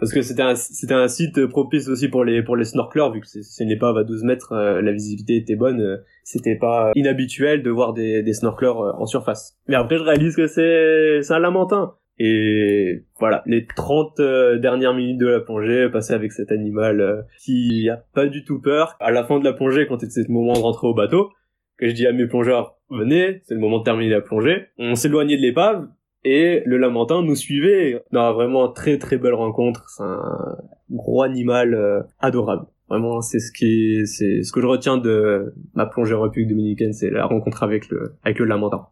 Parce 0.02 0.14
que 0.14 0.24
c'était 0.24 0.42
un, 0.42 0.56
c'était 0.56 0.96
un 0.96 1.08
site 1.08 1.46
propice 1.46 1.88
aussi 1.88 2.08
pour 2.08 2.26
les, 2.26 2.42
pour 2.42 2.56
les 2.56 2.66
snorkeleurs, 2.66 3.12
vu 3.12 3.22
que 3.22 3.28
c'est 3.28 3.64
une 3.64 3.70
épave 3.70 3.98
à 3.98 4.04
12 4.04 4.24
mètres, 4.24 4.52
euh, 4.54 4.82
la 4.82 4.92
visibilité 4.92 5.36
était 5.36 5.56
bonne, 5.56 5.80
euh, 5.80 5.98
c'était 6.24 6.56
pas 6.56 6.92
inhabituel 6.96 7.62
de 7.62 7.70
voir 7.70 7.94
des, 7.94 8.24
des 8.24 8.34
snorkeleurs 8.34 8.82
euh, 8.82 8.94
en 8.98 9.06
surface. 9.06 9.60
Mais 9.68 9.76
après, 9.76 10.00
je 10.00 10.04
réalise 10.04 10.36
que 10.36 10.48
c'est, 10.48 11.22
c'est 11.22 11.34
un 11.36 11.40
lamentin. 11.40 11.94
Et 12.24 13.04
voilà, 13.20 13.42
les 13.48 13.66
30 13.66 14.20
euh, 14.20 14.60
dernières 14.60 14.94
minutes 14.94 15.18
de 15.18 15.26
la 15.26 15.40
plongée 15.40 15.90
passées 15.90 16.14
avec 16.14 16.32
cet 16.32 16.52
animal 16.52 17.02
euh, 17.02 17.24
qui 17.40 17.90
a 17.90 17.98
pas 18.14 18.28
du 18.28 18.46
tout 18.46 18.62
peur. 18.62 18.96
À 19.00 19.10
la 19.10 19.24
fin 19.24 19.40
de 19.40 19.44
la 19.44 19.54
plongée, 19.54 19.88
quand 19.88 20.00
c'était 20.00 20.28
le 20.28 20.32
moment 20.32 20.54
de 20.54 20.60
rentrer 20.60 20.86
au 20.86 20.94
bateau, 20.94 21.32
que 21.78 21.88
je 21.88 21.94
dis 21.94 22.06
à 22.06 22.14
mes 22.14 22.28
plongeurs, 22.28 22.76
venez, 22.92 23.42
c'est 23.46 23.56
le 23.56 23.60
moment 23.60 23.80
de 23.80 23.84
terminer 23.86 24.12
la 24.12 24.22
plongée. 24.22 24.68
On 24.78 24.94
s'éloignait 24.94 25.36
de 25.36 25.42
l'épave 25.42 25.88
et 26.24 26.62
le 26.68 26.78
lamentin 26.78 27.24
nous 27.24 27.36
suivait. 27.36 28.04
Non, 28.12 28.34
vraiment 28.34 28.72
très 28.72 29.00
très 29.00 29.18
belle 29.18 29.34
rencontre. 29.34 29.90
C'est 29.90 30.04
un 30.04 30.58
gros 30.92 31.24
animal 31.24 31.74
euh, 31.74 32.04
adorable. 32.20 32.68
Vraiment, 32.88 33.22
c'est 33.22 33.40
ce 33.40 33.52
qui, 33.52 34.06
c'est 34.06 34.44
ce 34.44 34.52
que 34.52 34.62
je 34.62 34.68
retiens 34.68 34.98
de 34.98 35.56
ma 35.74 35.88
plongée 35.88 36.14
en 36.14 36.22
République 36.22 36.50
dominicaine, 36.50 36.94
c'est 36.94 37.10
la 37.10 37.26
rencontre 37.26 37.64
avec 37.64 37.90
le, 37.90 38.14
avec 38.24 38.38
le 38.38 38.46
lamentin. 38.46 38.90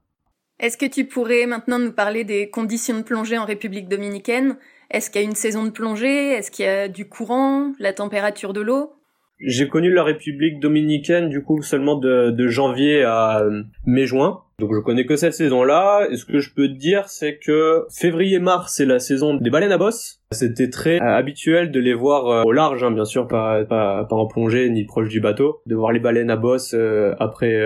Est-ce 0.60 0.78
que 0.78 0.86
tu 0.86 1.06
pourrais 1.06 1.46
maintenant 1.46 1.80
nous 1.80 1.94
parler 1.94 2.26
des 2.26 2.50
conditions 2.50 2.98
de 2.98 3.04
plongée 3.04 3.38
en 3.38 3.46
République 3.46 3.88
dominicaine? 3.88 4.58
Est-ce 4.92 5.10
qu'il 5.10 5.22
y 5.22 5.24
a 5.24 5.28
une 5.28 5.36
saison 5.36 5.64
de 5.64 5.70
plongée? 5.70 6.34
Est-ce 6.34 6.52
qu'il 6.52 6.66
y 6.66 6.68
a 6.68 6.90
du 6.90 7.08
courant? 7.08 7.74
La 7.80 7.94
température 7.94 8.52
de 8.52 8.60
l'eau? 8.60 8.92
J'ai 9.40 9.70
connu 9.70 9.90
la 9.90 10.04
République 10.04 10.60
dominicaine 10.60 11.30
du 11.30 11.42
coup 11.42 11.62
seulement 11.62 11.96
de, 11.96 12.48
janvier 12.50 13.04
à 13.04 13.40
euh, 13.40 13.64
mai-juin. 13.86 14.44
Donc 14.60 14.74
je 14.74 14.80
connais 14.80 15.06
que 15.06 15.16
cette 15.16 15.34
saison-là. 15.34 16.08
Et 16.12 16.18
ce 16.18 16.26
que 16.26 16.40
je 16.40 16.54
peux 16.54 16.68
te 16.68 16.74
dire, 16.74 17.08
c'est 17.08 17.38
que 17.38 17.86
février-mars, 17.90 18.74
c'est 18.76 18.86
la 18.86 19.00
saison 19.00 19.36
des 19.36 19.50
baleines 19.50 19.72
à 19.72 19.78
bosse. 19.78 20.22
C'était 20.32 20.70
très 20.70 21.02
euh, 21.02 21.16
habituel 21.16 21.72
de 21.72 21.80
les 21.80 21.94
voir 21.94 22.28
euh, 22.28 22.44
au 22.44 22.52
large, 22.52 22.84
hein, 22.84 22.92
bien 22.92 23.06
sûr, 23.06 23.28
pas, 23.28 23.64
pas, 23.66 24.06
pas 24.06 24.16
en 24.16 24.28
plongée 24.28 24.70
ni 24.70 24.84
proche 24.86 25.10
du 25.10 25.22
bateau, 25.22 25.62
de 25.66 25.76
voir 25.76 25.92
les 25.92 26.00
baleines 26.00 26.30
à 26.30 26.36
bosse 26.36 26.76
euh, 26.76 27.16
après 27.20 27.60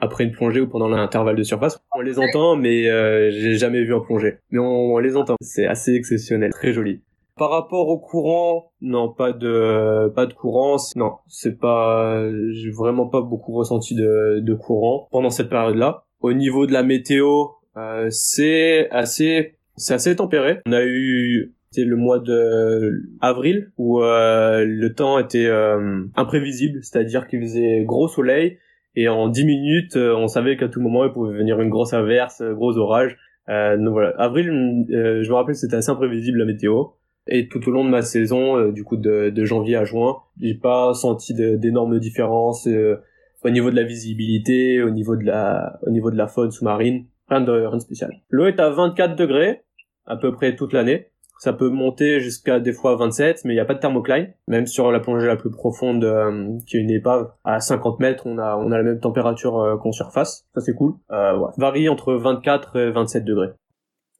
après 0.00 0.24
une 0.24 0.32
plongée 0.32 0.60
ou 0.60 0.68
pendant 0.68 0.88
l'intervalle 0.88 1.36
de 1.36 1.42
surface. 1.42 1.78
On 1.94 2.00
les 2.00 2.18
entend, 2.18 2.56
mais 2.56 2.84
j'ai 3.32 3.54
jamais 3.54 3.82
vu 3.82 3.92
en 3.92 4.00
plongée. 4.00 4.38
Mais 4.50 4.58
on, 4.58 4.94
on 4.94 4.98
les 4.98 5.16
entend. 5.16 5.34
C'est 5.40 5.66
assez 5.66 5.94
exceptionnel, 5.94 6.52
très 6.52 6.72
joli. 6.72 7.02
Par 7.36 7.50
rapport 7.50 7.88
au 7.88 7.98
courant, 7.98 8.72
non, 8.80 9.12
pas 9.12 9.32
de 9.32 10.08
pas 10.08 10.24
de 10.24 10.32
courant. 10.32 10.76
Non, 10.96 11.16
c'est 11.26 11.58
pas, 11.58 12.22
j'ai 12.52 12.70
vraiment 12.70 13.08
pas 13.08 13.20
beaucoup 13.20 13.52
ressenti 13.52 13.94
de, 13.94 14.40
de 14.40 14.54
courant 14.54 15.06
pendant 15.10 15.28
cette 15.28 15.50
période-là. 15.50 16.05
Au 16.20 16.32
niveau 16.32 16.66
de 16.66 16.72
la 16.72 16.82
météo, 16.82 17.46
euh, 17.76 18.08
c'est 18.10 18.88
assez 18.90 19.56
c'est 19.76 19.94
assez 19.94 20.16
tempéré. 20.16 20.60
On 20.66 20.72
a 20.72 20.84
eu 20.84 21.52
c'était 21.70 21.86
le 21.86 21.96
mois 21.96 22.18
de 22.18 23.02
avril 23.20 23.70
où 23.76 24.00
euh, 24.00 24.64
le 24.66 24.94
temps 24.94 25.18
était 25.18 25.46
euh, 25.46 26.04
imprévisible, 26.14 26.78
c'est-à-dire 26.82 27.26
qu'il 27.26 27.40
faisait 27.42 27.84
gros 27.84 28.08
soleil 28.08 28.58
et 28.94 29.08
en 29.08 29.28
10 29.28 29.44
minutes, 29.44 29.96
on 29.96 30.26
savait 30.26 30.56
qu'à 30.56 30.68
tout 30.68 30.80
moment 30.80 31.04
il 31.04 31.12
pouvait 31.12 31.36
venir 31.36 31.60
une 31.60 31.68
grosse 31.68 31.92
averse, 31.92 32.42
gros 32.42 32.78
orage. 32.78 33.18
donc 33.46 33.90
voilà, 33.90 34.14
avril, 34.16 34.46
je 34.88 35.28
me 35.28 35.34
rappelle, 35.34 35.54
c'était 35.54 35.76
assez 35.76 35.90
imprévisible 35.90 36.38
la 36.38 36.46
météo. 36.46 36.84
Et 37.28 37.48
tout 37.48 37.66
au 37.68 37.72
long 37.72 37.84
de 37.84 37.90
ma 37.90 38.02
saison, 38.02 38.56
euh, 38.56 38.72
du 38.72 38.84
coup 38.84 38.96
de, 38.96 39.30
de, 39.30 39.44
janvier 39.44 39.76
à 39.76 39.84
juin, 39.84 40.18
j'ai 40.40 40.54
pas 40.54 40.94
senti 40.94 41.34
d'énormes 41.34 41.98
différences 41.98 42.68
euh, 42.68 43.02
au 43.44 43.50
niveau 43.50 43.70
de 43.70 43.76
la 43.76 43.84
visibilité, 43.84 44.82
au 44.82 44.90
niveau 44.90 45.16
de 45.16 45.24
la, 45.24 45.78
au 45.82 45.90
niveau 45.90 46.10
de 46.10 46.16
la 46.16 46.26
faune 46.26 46.50
sous-marine, 46.50 47.06
rien 47.28 47.40
de, 47.40 47.52
rien 47.52 47.76
de 47.76 47.82
spécial. 47.82 48.10
L'eau 48.30 48.46
est 48.46 48.60
à 48.60 48.70
24 48.70 49.16
degrés 49.16 49.62
à 50.06 50.16
peu 50.16 50.32
près 50.32 50.54
toute 50.56 50.72
l'année. 50.72 51.10
Ça 51.38 51.52
peut 51.52 51.68
monter 51.68 52.20
jusqu'à 52.20 52.60
des 52.60 52.72
fois 52.72 52.96
27, 52.96 53.44
mais 53.44 53.52
il 53.52 53.56
n'y 53.56 53.60
a 53.60 53.66
pas 53.66 53.74
de 53.74 53.78
thermocline. 53.78 54.32
Même 54.48 54.66
sur 54.66 54.90
la 54.90 55.00
plongée 55.00 55.26
la 55.26 55.36
plus 55.36 55.50
profonde, 55.50 56.02
euh, 56.02 56.58
qui 56.66 56.78
est 56.78 56.80
une 56.80 56.90
épave, 56.90 57.30
à 57.44 57.60
50 57.60 58.00
mètres, 58.00 58.22
on 58.26 58.38
a, 58.38 58.56
on 58.56 58.72
a 58.72 58.78
la 58.78 58.82
même 58.82 59.00
température 59.00 59.78
qu'en 59.82 59.92
surface. 59.92 60.46
Ça 60.54 60.60
c'est 60.62 60.74
cool. 60.74 60.94
Euh. 61.10 61.38
Varie 61.58 61.90
entre 61.90 62.14
24 62.14 62.76
et 62.76 62.90
27 62.90 63.24
degrés. 63.24 63.50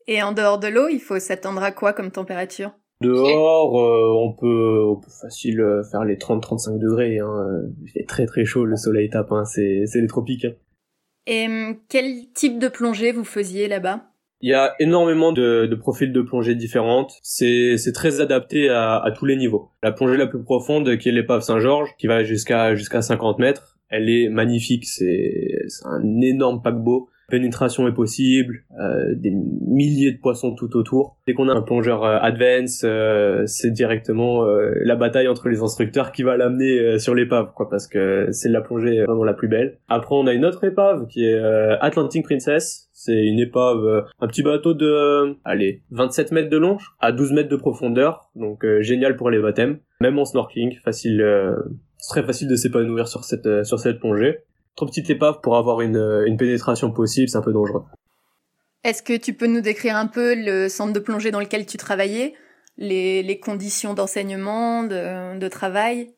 Et 0.06 0.22
en 0.22 0.32
dehors 0.32 0.58
de 0.58 0.68
l'eau, 0.68 0.88
il 0.88 1.00
faut 1.00 1.18
s'attendre 1.18 1.62
à 1.62 1.72
quoi 1.72 1.92
comme 1.92 2.10
température? 2.10 2.72
Dehors, 3.02 3.78
euh, 3.78 4.14
on 4.16 4.32
peut, 4.32 4.82
on 4.86 4.96
peut 4.96 5.10
facile 5.10 5.60
euh, 5.60 5.82
faire 5.84 6.04
les 6.04 6.16
30-35 6.16 6.78
degrés. 6.78 7.18
Hein. 7.18 7.62
Il 7.82 7.90
fait 7.90 8.04
très 8.04 8.26
très 8.26 8.44
chaud, 8.44 8.64
le 8.64 8.76
soleil 8.76 9.10
tape, 9.10 9.32
hein. 9.32 9.44
c'est, 9.44 9.84
c'est 9.86 10.00
les 10.00 10.06
tropiques. 10.06 10.46
Hein. 10.46 10.54
Et 11.26 11.46
hum, 11.46 11.76
quel 11.88 12.30
type 12.32 12.58
de 12.58 12.68
plongée 12.68 13.12
vous 13.12 13.24
faisiez 13.24 13.68
là-bas? 13.68 14.04
Il 14.40 14.50
y 14.50 14.54
a 14.54 14.74
énormément 14.80 15.32
de, 15.32 15.66
de 15.66 15.74
profils 15.74 16.12
de 16.12 16.22
plongée 16.22 16.54
différentes. 16.54 17.18
C'est, 17.22 17.76
c'est 17.78 17.92
très 17.92 18.20
adapté 18.20 18.68
à, 18.68 18.98
à 18.98 19.10
tous 19.10 19.24
les 19.24 19.36
niveaux. 19.36 19.70
La 19.82 19.92
plongée 19.92 20.16
la 20.16 20.26
plus 20.26 20.42
profonde, 20.42 20.98
qui 20.98 21.08
est 21.08 21.12
l'épave 21.12 21.40
Saint-Georges, 21.40 21.94
qui 21.98 22.06
va 22.06 22.22
jusqu'à 22.22 22.74
jusqu'à 22.74 23.02
50 23.02 23.38
mètres, 23.38 23.78
elle 23.88 24.08
est 24.10 24.28
magnifique. 24.28 24.84
C'est, 24.86 25.64
c'est 25.68 25.86
un 25.86 26.20
énorme 26.20 26.62
paquebot 26.62 27.08
pénétration 27.28 27.88
est 27.88 27.92
possible, 27.94 28.64
euh, 28.78 29.14
des 29.14 29.30
milliers 29.30 30.12
de 30.12 30.18
poissons 30.18 30.54
tout 30.54 30.76
autour. 30.76 31.16
Dès 31.26 31.34
qu'on 31.34 31.48
a 31.48 31.54
un 31.54 31.62
plongeur 31.62 32.04
euh, 32.04 32.18
advance, 32.20 32.82
euh, 32.84 33.44
c'est 33.46 33.70
directement 33.70 34.44
la 34.46 34.96
bataille 34.96 35.28
entre 35.28 35.48
les 35.48 35.60
instructeurs 35.60 36.12
qui 36.12 36.22
va 36.22 36.36
l'amener 36.36 36.98
sur 36.98 37.14
l'épave, 37.14 37.52
quoi, 37.54 37.68
parce 37.68 37.86
que 37.86 38.28
c'est 38.30 38.48
la 38.48 38.60
plongée 38.60 39.04
vraiment 39.04 39.24
la 39.24 39.34
plus 39.34 39.48
belle. 39.48 39.78
Après, 39.88 40.14
on 40.14 40.26
a 40.26 40.32
une 40.32 40.44
autre 40.44 40.64
épave 40.64 41.06
qui 41.08 41.24
est 41.24 41.38
Atlantic 41.80 42.24
Princess. 42.24 42.88
C'est 42.92 43.24
une 43.26 43.38
épave, 43.38 44.06
un 44.20 44.26
petit 44.26 44.42
bateau 44.42 44.74
de, 44.74 45.36
allez, 45.44 45.82
27 45.90 46.32
mètres 46.32 46.50
de 46.50 46.56
long, 46.56 46.78
à 47.00 47.12
12 47.12 47.32
mètres 47.32 47.48
de 47.48 47.56
profondeur, 47.56 48.30
donc 48.34 48.64
génial 48.80 49.16
pour 49.16 49.30
les 49.30 49.38
baptêmes. 49.38 49.78
Même 50.00 50.18
en 50.18 50.24
snorkeling, 50.24 50.76
facile, 50.84 51.24
très 52.08 52.22
facile 52.22 52.48
de 52.48 52.56
s'épanouir 52.56 53.08
sur 53.08 53.24
cette 53.24 53.64
sur 53.64 53.78
cette 53.78 53.98
plongée 53.98 54.38
trop 54.76 54.86
petite 54.86 55.10
épave 55.10 55.40
pour 55.42 55.56
avoir 55.56 55.80
une, 55.80 56.24
une 56.26 56.36
pénétration 56.36 56.92
possible, 56.92 57.28
c'est 57.28 57.38
un 57.38 57.42
peu 57.42 57.52
dangereux. 57.52 57.84
Est-ce 58.84 59.02
que 59.02 59.16
tu 59.16 59.32
peux 59.32 59.48
nous 59.48 59.62
décrire 59.62 59.96
un 59.96 60.06
peu 60.06 60.34
le 60.36 60.68
centre 60.68 60.92
de 60.92 61.00
plongée 61.00 61.32
dans 61.32 61.40
lequel 61.40 61.66
tu 61.66 61.76
travaillais, 61.76 62.34
les, 62.78 63.22
les 63.24 63.40
conditions 63.40 63.94
d'enseignement, 63.94 64.84
de, 64.84 65.38
de, 65.38 65.48
travail? 65.48 66.10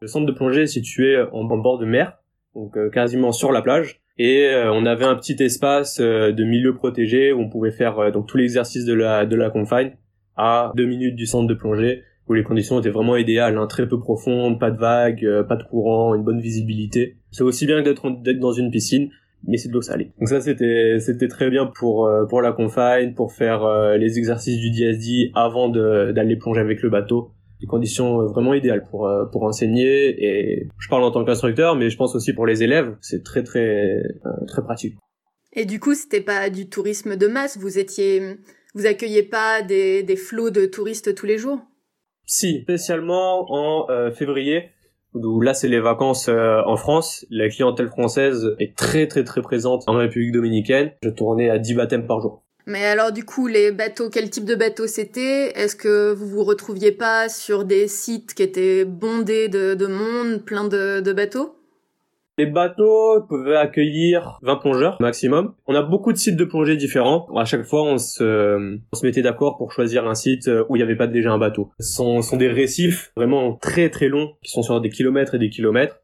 Le 0.00 0.08
centre 0.08 0.26
de 0.26 0.32
plongée 0.32 0.62
est 0.62 0.66
situé 0.66 1.22
en, 1.30 1.44
bord 1.44 1.78
de 1.78 1.86
mer, 1.86 2.18
donc 2.56 2.76
euh, 2.76 2.90
quasiment 2.90 3.30
sur 3.30 3.52
la 3.52 3.62
plage, 3.62 4.00
et 4.18 4.46
euh, 4.46 4.72
on 4.72 4.86
avait 4.86 5.04
un 5.04 5.14
petit 5.14 5.36
espace 5.40 6.00
euh, 6.00 6.32
de 6.32 6.42
milieu 6.42 6.74
protégé 6.74 7.32
où 7.32 7.42
on 7.42 7.48
pouvait 7.48 7.70
faire 7.70 8.10
donc 8.10 8.26
tout 8.26 8.38
l'exercice 8.38 8.84
de 8.84 8.94
la 8.94 9.24
de 9.24 9.36
la 9.36 9.50
confine 9.50 9.92
à 10.36 10.72
deux 10.74 10.86
minutes 10.86 11.14
du 11.14 11.26
centre 11.26 11.46
de 11.46 11.54
plongée 11.54 12.02
où 12.28 12.34
les 12.34 12.42
conditions 12.42 12.80
étaient 12.80 12.90
vraiment 12.90 13.16
idéales, 13.16 13.58
hein, 13.58 13.66
très 13.66 13.86
peu 13.86 13.98
profondes, 13.98 14.58
pas 14.58 14.70
de 14.70 14.78
vagues, 14.78 15.24
euh, 15.24 15.42
pas 15.42 15.56
de 15.56 15.64
courant, 15.64 16.14
une 16.14 16.22
bonne 16.22 16.40
visibilité. 16.40 17.16
C'est 17.30 17.44
aussi 17.44 17.66
bien 17.66 17.82
que 17.82 17.88
d'être 18.22 18.40
dans 18.40 18.52
une 18.52 18.70
piscine, 18.70 19.10
mais 19.46 19.58
c'est 19.58 19.68
de 19.68 19.74
l'eau 19.74 19.82
salée. 19.82 20.12
Donc 20.18 20.28
ça 20.28 20.40
c'était 20.40 20.98
c'était 21.00 21.28
très 21.28 21.50
bien 21.50 21.66
pour 21.66 22.06
euh, 22.06 22.24
pour 22.24 22.40
la 22.40 22.52
confine, 22.52 23.14
pour 23.14 23.32
faire 23.32 23.64
euh, 23.64 23.96
les 23.98 24.18
exercices 24.18 24.58
du 24.58 24.70
DSD 24.70 25.32
avant 25.34 25.68
d'aller 25.68 26.36
plonger 26.36 26.60
avec 26.60 26.82
le 26.82 26.88
bateau. 26.88 27.30
Des 27.60 27.66
conditions 27.66 28.24
vraiment 28.26 28.54
idéales 28.54 28.84
pour 28.90 29.10
pour 29.30 29.42
enseigner 29.44 30.24
et 30.24 30.68
je 30.78 30.88
parle 30.88 31.04
en 31.04 31.10
tant 31.10 31.24
qu'instructeur, 31.24 31.76
mais 31.76 31.88
je 31.88 31.96
pense 31.96 32.14
aussi 32.14 32.32
pour 32.32 32.46
les 32.46 32.62
élèves, 32.62 32.96
c'est 33.00 33.22
très 33.22 33.42
très 33.42 34.02
très 34.48 34.62
pratique. 34.62 34.96
Et 35.52 35.64
du 35.64 35.78
coup, 35.78 35.94
c'était 35.94 36.20
pas 36.20 36.50
du 36.50 36.68
tourisme 36.68 37.16
de 37.16 37.26
masse, 37.26 37.56
vous 37.56 37.78
étiez 37.78 38.38
vous 38.74 38.86
accueillez 38.86 39.22
pas 39.22 39.62
des 39.62 40.02
des 40.02 40.16
flots 40.16 40.50
de 40.50 40.66
touristes 40.66 41.14
tous 41.14 41.26
les 41.26 41.38
jours? 41.38 41.60
Si, 42.26 42.62
spécialement 42.62 43.46
en 43.52 43.90
euh, 43.90 44.10
février, 44.10 44.70
où 45.14 45.40
là 45.40 45.54
c'est 45.54 45.68
les 45.68 45.80
vacances 45.80 46.28
euh, 46.28 46.60
en 46.66 46.76
France, 46.76 47.24
la 47.30 47.48
clientèle 47.48 47.88
française 47.88 48.54
est 48.58 48.76
très 48.76 49.06
très 49.06 49.24
très 49.24 49.42
présente 49.42 49.84
en 49.86 49.94
République 49.94 50.32
dominicaine. 50.32 50.92
Je 51.02 51.10
tournais 51.10 51.50
à 51.50 51.58
10 51.58 51.74
baptêmes 51.74 52.06
par 52.06 52.20
jour. 52.20 52.42
Mais 52.66 52.84
alors 52.86 53.12
du 53.12 53.24
coup, 53.24 53.46
les 53.46 53.72
bateaux, 53.72 54.08
quel 54.08 54.30
type 54.30 54.46
de 54.46 54.54
bateau 54.54 54.86
c'était? 54.86 55.52
Est-ce 55.58 55.76
que 55.76 56.12
vous 56.12 56.26
vous 56.26 56.44
retrouviez 56.44 56.92
pas 56.92 57.28
sur 57.28 57.64
des 57.64 57.88
sites 57.88 58.34
qui 58.34 58.42
étaient 58.42 58.84
bondés 58.84 59.48
de, 59.48 59.74
de 59.74 59.86
monde, 59.86 60.44
plein 60.44 60.64
de, 60.64 61.00
de 61.00 61.12
bateaux? 61.12 61.56
Les 62.36 62.46
bateaux 62.46 63.22
peuvent 63.28 63.54
accueillir 63.54 64.38
20 64.42 64.56
plongeurs 64.56 64.96
maximum. 65.00 65.54
On 65.66 65.74
a 65.74 65.82
beaucoup 65.82 66.12
de 66.12 66.18
sites 66.18 66.36
de 66.36 66.44
plongée 66.44 66.76
différents. 66.76 67.26
À 67.36 67.44
chaque 67.44 67.64
fois, 67.64 67.84
on 67.84 67.98
se, 67.98 68.78
on 68.92 68.96
se 68.96 69.06
mettait 69.06 69.22
d'accord 69.22 69.56
pour 69.56 69.72
choisir 69.72 70.06
un 70.06 70.14
site 70.14 70.50
où 70.68 70.76
il 70.76 70.78
n'y 70.78 70.82
avait 70.82 70.96
pas 70.96 71.06
déjà 71.06 71.30
un 71.30 71.38
bateau. 71.38 71.70
Ce 71.78 71.94
sont, 71.94 72.36
des 72.36 72.48
récifs 72.48 73.12
vraiment 73.16 73.54
très 73.54 73.90
très 73.90 74.08
longs 74.08 74.32
qui 74.42 74.50
sont 74.50 74.62
sur 74.62 74.80
des 74.80 74.90
kilomètres 74.90 75.36
et 75.36 75.38
des 75.38 75.50
kilomètres. 75.50 76.00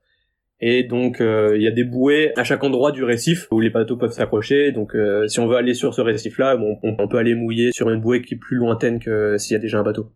Et 0.60 0.84
donc 0.84 1.20
euh, 1.20 1.56
il 1.56 1.62
y 1.62 1.66
a 1.66 1.70
des 1.70 1.84
bouées 1.84 2.32
à 2.37 2.44
chaque 2.44 2.62
endroit 2.62 2.92
du 2.92 3.02
récif 3.02 3.49
où 3.50 3.60
les 3.60 3.70
bateaux 3.70 3.96
peuvent 3.96 4.12
s'accrocher. 4.12 4.72
Donc 4.72 4.94
euh, 4.94 5.26
si 5.26 5.40
on 5.40 5.49
veut 5.49 5.56
aller 5.56 5.75
sur 5.75 5.94
ce 5.94 6.02
récif-là, 6.02 6.58
on, 6.82 7.08
peut 7.08 7.16
aller 7.16 7.34
mouiller 7.34 7.72
sur 7.72 7.88
une 7.90 8.00
bouée 8.00 8.22
qui 8.22 8.34
est 8.34 8.38
plus 8.38 8.56
lointaine 8.56 9.00
que 9.00 9.38
s'il 9.38 9.54
y 9.54 9.56
a 9.56 9.58
déjà 9.58 9.78
un 9.78 9.82
bateau. 9.82 10.12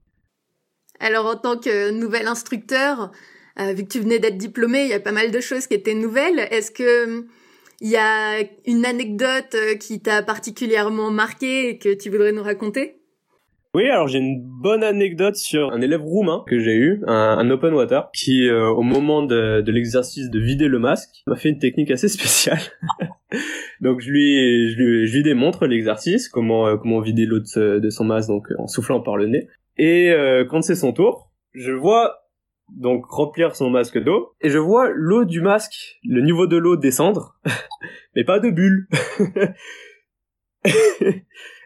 Alors 1.00 1.26
en 1.26 1.37
tant 1.37 1.56
que 1.59 1.90
nouvel 1.90 2.28
instructeur, 2.28 3.11
euh, 3.61 3.73
vu 3.73 3.84
que 3.84 3.88
tu 3.88 4.00
venais 4.00 4.18
d'être 4.18 4.37
diplômé, 4.37 4.82
il 4.82 4.88
y 4.88 4.94
a 4.94 5.00
pas 5.00 5.12
mal 5.12 5.30
de 5.30 5.40
choses 5.40 5.66
qui 5.66 5.75
étaient 5.75 5.94
nouvelles. 5.94 6.40
Est-ce 6.50 6.70
que 6.70 7.25
il 7.80 7.90
y 7.90 7.96
a 7.96 8.40
une 8.66 8.84
anecdote 8.84 9.54
euh, 9.54 9.75
qui 9.76 10.00
t'a 10.00 10.23
particulièrement 10.23 11.11
marqué 11.11 11.68
et 11.68 11.78
que 11.78 11.94
tu 11.94 12.11
voudrais 12.11 12.32
nous 12.32 12.42
raconter? 12.42 13.00
Oui, 13.75 13.88
alors 13.88 14.06
j'ai 14.06 14.18
une 14.18 14.40
bonne 14.40 14.84
anecdote 14.84 15.34
sur 15.34 15.73
un 15.73 15.80
élève 15.80 16.02
roumain 16.02 16.44
que 16.46 16.61
j'ai 16.61 16.76
eu, 16.76 17.02
un, 17.08 17.50
open 17.50 17.75
water, 17.75 18.08
qui 18.14 18.49
euh, 18.49 18.68
au 18.68 18.82
moment 18.82 19.25
de, 19.25 19.64
l'exercice 19.66 20.30
de 20.30 20.38
vider 20.38 20.68
le 20.68 20.78
masque, 20.78 21.11
m'a 21.26 21.34
fait 21.34 21.49
une 21.49 21.58
technique 21.58 21.90
assez 21.90 22.08
spéciale. 22.08 22.61
donc 23.80 24.00
je 24.00 24.11
lui, 24.11 25.23
démontre 25.25 25.66
l'exercice, 25.66 26.28
comment 26.28 27.00
vider 27.00 27.26
l'eau 27.26 27.40
de, 27.40 27.80
de, 27.80 27.90
son 27.90 28.04
masque, 28.04 28.28
donc 28.28 28.46
en 28.58 28.68
soufflant 28.68 29.00
par 29.00 29.16
le 29.16 29.26
nez. 29.26 29.49
Et 29.76 30.14
quand 30.49 30.62
c'est 30.62 30.76
son 30.76 30.92
tour, 30.92 31.32
je 31.52 31.73
vois 31.73 32.24
donc 32.71 33.06
remplir 33.06 33.54
son 33.54 33.71
masque 33.71 34.02
d'eau 34.02 34.35
et 34.40 34.50
je 34.50 34.59
vois 34.59 34.90
l'eau 34.94 35.25
du 35.25 35.40
masque, 35.40 35.99
le 36.04 36.21
niveau 36.23 36.47
de 36.47 36.56
l'eau 36.56 36.76
descendre, 36.76 37.38
mais 38.16 38.25
pas 38.25 38.40
de 38.40 38.50
bulle. 38.50 38.88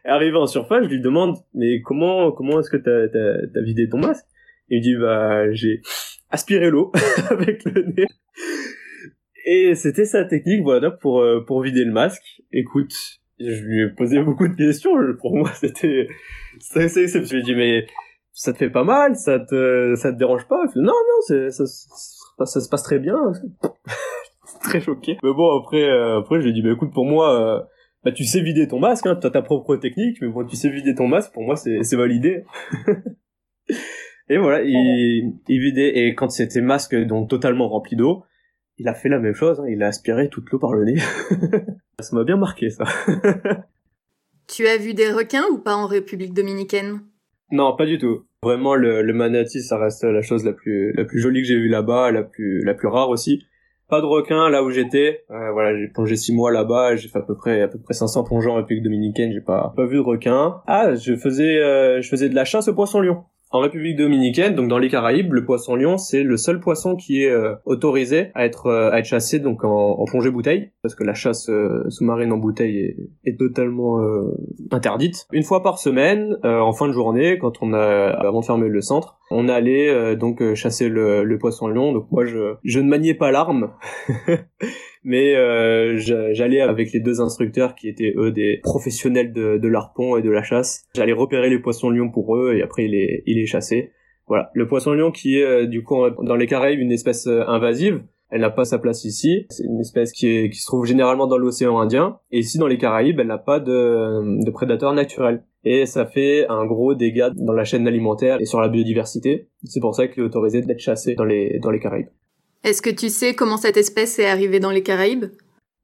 Arrivé 0.05 0.37
en 0.37 0.47
surface, 0.47 0.85
je 0.85 0.89
lui 0.89 1.01
demande 1.01 1.37
mais 1.55 1.81
comment 1.83 2.33
comment 2.33 2.61
est-ce 2.61 2.71
que 2.71 2.77
t'as 2.77 3.63
vidé 3.63 3.89
ton 3.89 3.99
masque? 3.99 4.25
Il 4.69 4.79
me 4.79 4.83
dit 4.83 4.97
bah 4.97 5.53
j'ai 5.53 5.83
aspiré 6.31 6.71
l'eau 6.71 6.93
avec 7.31 7.65
le 7.65 7.83
nez. 7.83 8.07
Et 9.45 9.75
c'était 9.75 10.05
sa 10.05 10.25
technique 10.25 10.63
voilà 10.63 10.91
pour 10.91 11.21
euh, 11.21 11.45
pour 11.47 11.63
vider 11.63 11.85
le 11.85 11.93
masque. 11.93 12.43
Écoute, 12.53 12.95
je 13.39 13.63
lui 13.65 13.83
ai 13.83 13.89
posé 13.89 14.21
beaucoup 14.21 14.49
de 14.49 14.55
questions. 14.55 14.93
Pour 15.21 15.37
moi, 15.37 15.51
c'était 15.55 16.09
c'est 16.61 16.89
c'est 16.89 17.07
Je 17.07 17.33
lui 17.35 17.41
ai 17.41 17.43
dit 17.43 17.55
mais 17.55 17.87
ça 18.39 18.53
te 18.53 18.59
fait 18.59 18.71
pas 18.71 18.85
mal, 18.85 19.17
ça 19.17 19.41
te, 19.41 19.95
ça 19.97 20.13
te 20.13 20.17
dérange 20.17 20.47
pas? 20.47 20.63
Non, 20.77 20.93
non, 20.93 21.21
c'est, 21.27 21.51
ça, 21.51 21.67
ça, 21.67 22.61
se 22.61 22.69
passe 22.69 22.85
très 22.85 23.01
bien. 23.01 23.17
très 24.63 24.81
choqué. 24.81 25.19
Mais 25.25 25.33
bon, 25.35 25.59
après, 25.59 25.83
euh, 25.83 26.21
après, 26.21 26.37
je 26.37 26.45
lui 26.45 26.51
ai 26.51 26.53
dit, 26.53 26.63
bah 26.63 26.71
écoute, 26.71 26.93
pour 26.93 27.05
moi, 27.05 27.35
euh, 27.35 27.61
bah 28.05 28.13
tu 28.13 28.23
sais 28.23 28.41
vider 28.41 28.69
ton 28.69 28.79
masque, 28.79 29.07
hein, 29.07 29.17
t'as 29.21 29.31
ta 29.31 29.43
propre 29.43 29.75
technique, 29.75 30.19
mais 30.23 30.29
bon, 30.29 30.47
tu 30.47 30.55
sais 30.55 30.71
vider 30.71 30.95
ton 30.95 31.09
masque, 31.09 31.33
pour 31.33 31.43
moi, 31.43 31.57
c'est, 31.57 31.83
c'est 31.83 31.97
validé. 31.97 32.45
et 34.29 34.39
voilà, 34.39 34.63
il, 34.63 35.33
il 35.49 35.61
vidait, 35.61 35.99
et 35.99 36.15
quand 36.15 36.31
c'était 36.31 36.61
masque 36.61 36.95
donc 36.95 37.29
totalement 37.29 37.69
rempli 37.69 37.97
d'eau, 37.97 38.23
il 38.77 38.87
a 38.87 38.95
fait 38.95 39.09
la 39.09 39.19
même 39.19 39.35
chose, 39.35 39.59
hein, 39.59 39.67
il 39.69 39.83
a 39.83 39.89
aspiré 39.89 40.29
toute 40.29 40.49
l'eau 40.51 40.61
par 40.61 40.75
le 40.75 40.85
nez. 40.85 41.01
ça 41.99 42.15
m'a 42.15 42.23
bien 42.23 42.37
marqué, 42.37 42.71
ça. 42.71 42.85
tu 44.47 44.69
as 44.69 44.77
vu 44.77 44.95
des 44.95 45.11
requins 45.11 45.47
ou 45.51 45.59
pas 45.59 45.75
en 45.75 45.89
République 45.89 46.35
dominicaine? 46.35 47.01
Non, 47.51 47.75
pas 47.75 47.87
du 47.87 47.99
tout. 47.99 48.28
Vraiment, 48.45 48.77
le, 48.77 49.03
le 49.03 49.13
manatee, 49.13 49.63
ça 49.63 49.79
reste 49.79 50.05
la 50.05 50.23
chose 50.23 50.45
la 50.45 50.53
plus, 50.53 50.93
la 50.93 51.05
plus 51.05 51.19
jolie 51.19 51.43
que 51.43 51.49
j'ai 51.49 51.57
vue 51.57 51.69
là-bas, 51.69 52.13
la 52.13 52.23
plus, 52.23 52.63
la 52.63 52.75
plus 52.75 52.87
rare 52.87 53.09
aussi. 53.11 53.45
Pas 53.89 54.01
de 54.01 54.07
requins 54.07 54.49
là 54.49 54.63
où 54.63 54.71
j'étais. 54.71 55.25
Euh, 55.31 55.51
voilà, 55.51 55.77
j'ai 55.77 55.89
plongé 55.89 56.15
six 56.15 56.33
mois 56.33 56.53
là-bas. 56.53 56.95
J'ai 56.95 57.09
fait 57.09 57.19
à 57.19 57.23
peu 57.23 57.35
près, 57.35 57.63
à 57.63 57.69
peu 57.69 57.81
près 57.81 57.95
500 57.95 58.23
plongeons 58.23 58.53
en 58.53 58.57
République 58.57 58.85
dominicaine. 58.85 59.33
J'ai 59.33 59.41
pas, 59.41 59.73
pas 59.75 59.87
vu 59.87 59.97
de 59.97 60.03
requins. 60.03 60.61
Ah, 60.69 60.95
je 60.95 61.17
faisais, 61.17 61.59
euh, 61.59 62.01
je 62.01 62.09
faisais 62.09 62.29
de 62.29 62.35
la 62.35 62.45
chasse 62.45 62.69
au 62.69 62.75
poisson 62.75 63.01
lion. 63.01 63.25
En 63.51 63.61
République 63.61 63.97
dominicaine, 63.97 64.55
donc 64.55 64.69
dans 64.69 64.79
les 64.79 64.91
Caraïbes, 64.91 65.33
le 65.33 65.43
poisson 65.43 65.75
lion, 65.75 65.97
c'est 65.97 66.23
le 66.23 66.37
seul 66.37 66.61
poisson 66.61 66.97
qui 66.97 67.23
est 67.23 67.31
euh, 67.31 67.55
autorisé 67.65 68.31
à 68.35 68.45
être 68.45 68.67
euh, 68.67 68.91
à 68.91 68.99
être 68.99 69.07
chassé 69.07 69.39
donc 69.39 69.65
en, 69.65 69.71
en, 69.99 70.05
plongée 70.05 70.31
bouteille, 70.31 70.73
parce 70.83 70.95
que 70.95 71.03
la 71.03 71.15
chasse 71.15 71.49
euh, 71.49 71.89
sous-marine 71.89 72.31
en 72.31 72.37
bouteille 72.37 72.79
est, 72.79 72.97
est 73.25 73.39
totalement 73.39 74.01
interdite. 74.71 75.27
Une 75.33 75.43
fois 75.43 75.63
par 75.63 75.79
semaine, 75.79 76.37
en 76.43 76.73
fin 76.73 76.89
de 76.89 76.93
journée, 76.93 77.39
quand 77.39 77.63
on 77.63 77.73
a 77.73 78.11
avant 78.11 78.41
de 78.41 78.45
fermer 78.45 78.69
le 78.69 78.81
centre, 78.83 79.19
on 79.31 79.49
allait 79.49 80.17
donc 80.17 80.43
chasser 80.55 80.89
le, 80.89 81.25
le, 81.25 81.39
poisson 81.39 81.69
lion. 81.69 81.93
Donc 81.93 82.11
moi, 82.11 82.27
je 82.27 82.55
je 82.65 82.81
ne 82.81 82.89
maniais 82.89 83.15
pas 83.15 83.31
l'arme. 83.31 83.73
mais 85.05 85.35
euh, 85.35 85.97
j'allais 86.33 86.61
avec 86.61 86.93
les 86.93 87.01
deux 87.01 87.21
instructeurs 87.21 87.75
qui 87.75 87.89
étaient 87.89 88.15
eux 88.17 88.33
des 88.33 88.61
professionnels 88.63 89.33
de, 89.33 89.59
de 89.59 89.69
l'arpon 89.69 90.17
et 90.17 90.23
de 90.23 90.31
la 90.31 90.43
chasse. 90.43 90.85
J'allais 90.95 91.13
repérer 91.13 91.51
les 91.51 91.59
poissons 91.59 91.91
lions 91.91 92.11
pour 92.11 92.37
eux 92.37 92.55
et 92.55 92.63
après 92.63 92.85
ils 92.85 93.23
les, 93.27 93.47
chassaient. 93.47 93.93
Voilà, 94.27 94.51
le 94.53 94.67
poisson 94.67 94.93
lion 94.93 95.11
qui 95.11 95.39
est 95.39 95.45
euh, 95.45 95.67
du 95.67 95.83
coup 95.83 95.97
dans 96.23 96.37
les 96.37 96.47
Caraïbes 96.47 96.81
une 96.81 96.93
espèce 96.93 97.27
euh, 97.27 97.45
invasive. 97.47 98.03
Elle 98.31 98.43
n'a 98.43 98.51
pas 98.51 98.67
sa 98.67 98.79
place 98.79 99.07
ici. 99.07 99.47
C'est 99.49 99.65
une 99.65 99.81
espèce 99.81 100.13
qui, 100.13 100.27
est, 100.27 100.51
qui 100.51 100.59
se 100.59 100.67
trouve 100.67 100.85
généralement 100.85 101.27
dans 101.27 101.39
l'océan 101.39 101.79
Indien. 101.79 102.19
Et 102.31 102.41
ici, 102.41 102.59
dans 102.59 102.67
les 102.67 102.77
Caraïbes, 102.77 103.19
elle 103.19 103.27
n'a 103.27 103.39
pas 103.39 103.59
de, 103.59 104.45
de 104.45 104.51
prédateurs 104.51 104.93
naturels. 104.93 105.45
Et 105.65 105.87
ça 105.87 106.05
fait 106.05 106.47
un 106.49 106.67
gros 106.67 106.95
dégât 106.95 107.31
dans 107.31 107.55
la 107.55 107.65
chaîne 107.65 107.89
alimentaire 107.89 108.39
et 108.39 108.45
sur 108.45 108.61
la 108.61 108.69
biodiversité. 108.69 109.49
C'est 109.65 109.81
pour 109.81 109.95
ça 109.95 110.09
qu'il 110.09 110.23
est 110.23 110.27
autorisé 110.27 110.61
d'être 110.61 110.79
chassé 110.79 111.15
dans 111.15 111.25
les, 111.25 111.59
dans 111.61 111.71
les 111.71 111.81
Caraïbes. 111.81 112.09
Est-ce 112.65 112.83
que 112.83 112.91
tu 112.91 113.09
sais 113.09 113.35
comment 113.35 113.57
cette 113.57 113.77
espèce 113.77 114.19
est 114.19 114.27
arrivée 114.27 114.61
dans 114.61 114.71
les 114.71 114.83
Caraïbes? 114.83 115.27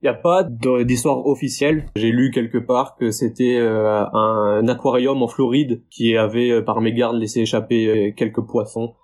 Il 0.03 0.11
n'y 0.11 0.11
a 0.11 0.15
pas 0.15 0.45
d'histoire 0.85 1.27
officielle. 1.27 1.87
J'ai 1.97 2.11
lu 2.11 2.31
quelque 2.31 2.59
part 2.59 2.97
que 2.97 3.11
c'était 3.11 3.57
euh, 3.57 4.05
un 4.13 4.69
aquarium 4.69 5.23
en 5.23 5.29
Floride 5.29 5.83
qui 5.89 6.17
avait 6.17 6.51
euh, 6.51 6.63
par 6.63 6.83
mégarde 6.83 7.17
laissé 7.17 7.41
échapper 7.41 7.87
euh, 7.87 8.13
quelques 8.15 8.43
poissons 8.43 8.95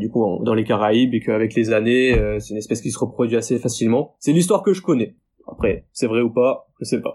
du 0.00 0.10
coup 0.10 0.40
dans 0.42 0.54
les 0.54 0.64
Caraïbes 0.64 1.14
et 1.14 1.20
qu'avec 1.20 1.54
les 1.54 1.72
années 1.72 2.12
c'est 2.40 2.50
une 2.50 2.56
espèce 2.56 2.80
qui 2.80 2.90
se 2.90 2.98
reproduit 2.98 3.36
assez 3.36 3.60
facilement. 3.60 4.16
C'est 4.18 4.32
l'histoire 4.32 4.64
que 4.64 4.72
je 4.72 4.82
connais. 4.82 5.14
Après, 5.46 5.86
c'est 5.92 6.08
vrai 6.08 6.20
ou 6.20 6.30
pas, 6.30 6.66
je 6.80 6.84
sais 6.84 7.00
pas. 7.00 7.14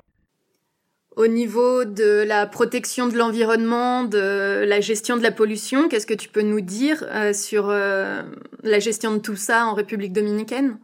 Au 1.16 1.28
niveau 1.28 1.86
de 1.86 2.24
la 2.28 2.48
protection 2.48 3.08
de 3.08 3.16
l'environnement, 3.16 4.04
de 4.04 4.66
la 4.66 4.82
gestion 4.82 5.16
de 5.16 5.22
la 5.22 5.32
pollution, 5.32 5.88
qu'est-ce 5.88 6.08
que 6.08 6.14
tu 6.16 6.28
peux 6.28 6.42
nous 6.42 6.62
dire 6.62 7.06
euh, 7.14 7.34
sur 7.34 7.70
euh, 7.70 8.24
la 8.64 8.80
gestion 8.80 9.14
de 9.14 9.20
tout 9.20 9.36
ça 9.36 9.68
en 9.68 9.76
République 9.76 10.12
dominicaine? 10.12 10.80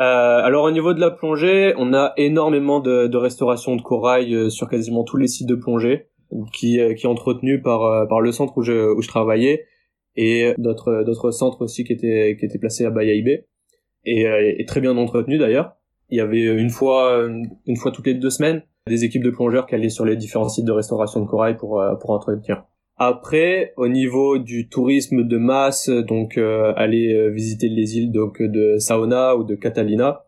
Euh, 0.00 0.02
alors 0.02 0.64
au 0.64 0.72
niveau 0.72 0.94
de 0.94 1.00
la 1.00 1.12
plongée, 1.12 1.74
on 1.76 1.94
a 1.94 2.12
énormément 2.16 2.80
de, 2.80 3.16
restauration 3.16 3.76
de 3.76 3.82
corail 3.82 4.50
sur 4.50 4.68
quasiment 4.68 5.04
tous 5.04 5.16
les 5.16 5.28
sites 5.28 5.48
de 5.48 5.54
plongée, 5.54 6.08
qui, 6.52 6.80
qui 6.96 7.06
est 7.06 7.06
entretenu 7.06 7.62
par, 7.62 8.08
par 8.08 8.20
le 8.20 8.32
centre 8.32 8.56
où 8.56 8.62
je, 8.62 8.92
où 8.92 9.00
je 9.00 9.08
travaillais 9.08 9.66
et 10.16 10.54
d'autres 10.58 11.04
d'autres 11.04 11.30
centres 11.30 11.62
aussi 11.62 11.84
qui 11.84 11.92
étaient 11.92 12.36
qui 12.38 12.44
étaient 12.44 12.58
placés 12.58 12.84
à 12.84 12.90
Bayaïbé 12.90 13.46
et, 14.04 14.24
et 14.58 14.64
très 14.66 14.80
bien 14.80 14.96
entretenu 14.96 15.38
d'ailleurs. 15.38 15.76
Il 16.10 16.18
y 16.18 16.20
avait 16.20 16.44
une 16.44 16.70
fois 16.70 17.26
une 17.66 17.76
fois 17.76 17.90
toutes 17.90 18.06
les 18.06 18.14
deux 18.14 18.30
semaines 18.30 18.62
des 18.86 19.04
équipes 19.04 19.22
de 19.22 19.30
plongeurs 19.30 19.66
qui 19.66 19.74
allaient 19.74 19.88
sur 19.88 20.04
les 20.04 20.16
différents 20.16 20.48
sites 20.48 20.64
de 20.64 20.72
restauration 20.72 21.20
de 21.20 21.26
corail 21.26 21.56
pour 21.56 21.80
euh, 21.80 21.94
pour 21.94 22.10
entretenir. 22.10 22.64
Après, 22.96 23.72
au 23.76 23.88
niveau 23.88 24.38
du 24.38 24.68
tourisme 24.68 25.26
de 25.26 25.36
masse, 25.38 25.88
donc 25.88 26.36
euh, 26.36 26.72
aller 26.76 27.12
euh, 27.14 27.28
visiter 27.28 27.68
les 27.68 27.96
îles 27.96 28.12
donc 28.12 28.42
de 28.42 28.76
Saona 28.78 29.36
ou 29.36 29.44
de 29.44 29.54
Catalina, 29.54 30.24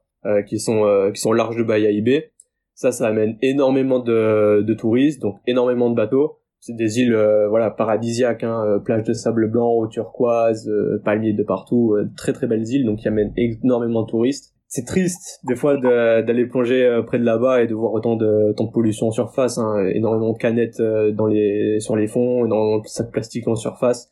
qui 0.46 0.58
sont 0.58 1.10
qui 1.12 1.20
sont 1.20 1.34
larges 1.34 1.58
de 1.58 1.62
Bayaïbé, 1.62 2.30
ça, 2.74 2.92
ça 2.92 3.08
amène 3.08 3.36
énormément 3.42 3.98
de, 3.98 4.62
de 4.62 4.74
touristes, 4.74 5.20
donc 5.20 5.36
énormément 5.46 5.90
de 5.90 5.94
bateaux. 5.94 6.38
C'est 6.60 6.74
des 6.74 6.98
îles 6.98 7.14
voilà 7.50 7.70
paradisiaques, 7.70 8.42
hein, 8.42 8.80
plages 8.82 9.02
de 9.02 9.12
sable 9.12 9.50
blanc, 9.50 9.70
eau 9.70 9.86
turquoise, 9.86 10.72
palmiers 11.04 11.34
de 11.34 11.42
partout, 11.42 11.94
très 12.16 12.32
très 12.32 12.46
belles 12.46 12.66
îles, 12.66 12.86
donc 12.86 13.00
qui 13.00 13.08
amènent 13.08 13.34
énormément 13.36 14.04
de 14.04 14.10
touristes 14.10 14.53
c'est 14.74 14.84
triste 14.84 15.38
des 15.44 15.54
fois 15.54 15.76
d'aller 15.76 16.46
plonger 16.46 16.84
euh, 16.84 17.02
près 17.02 17.20
de 17.20 17.24
là-bas 17.24 17.62
et 17.62 17.68
de 17.68 17.74
voir 17.74 17.92
autant 17.92 18.16
de, 18.16 18.52
tant 18.56 18.64
de 18.64 18.72
pollution 18.72 19.06
en 19.06 19.12
surface, 19.12 19.56
hein, 19.56 19.86
énormément 19.94 20.32
de 20.32 20.38
canettes 20.38 20.80
euh, 20.80 21.12
dans 21.12 21.26
les, 21.26 21.78
sur 21.78 21.94
les 21.94 22.08
fonds, 22.08 22.44
énormément 22.44 22.78
de 22.78 22.86
sacs 22.88 23.12
plastiques 23.12 23.46
en 23.46 23.54
surface. 23.54 24.10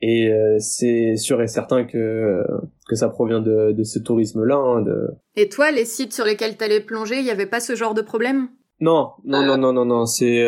Et 0.00 0.30
euh, 0.30 0.56
c'est 0.60 1.16
sûr 1.16 1.42
et 1.42 1.48
certain 1.48 1.82
que, 1.82 2.44
que 2.88 2.94
ça 2.94 3.08
provient 3.08 3.40
de, 3.40 3.72
de 3.72 3.82
ce 3.82 3.98
tourisme-là. 3.98 4.54
Hein, 4.54 4.82
de... 4.82 5.08
Et 5.34 5.48
toi, 5.48 5.72
les 5.72 5.84
sites 5.84 6.12
sur 6.12 6.24
lesquels 6.24 6.56
t'allais 6.56 6.78
plonger, 6.78 7.16
il 7.16 7.24
n'y 7.24 7.32
avait 7.32 7.46
pas 7.46 7.58
ce 7.58 7.74
genre 7.74 7.94
de 7.94 8.02
problème? 8.02 8.50
Non, 8.78 9.10
non, 9.24 9.44
non, 9.44 9.58
non, 9.58 9.72
non, 9.72 9.84
non. 9.84 10.06
C'est 10.06 10.46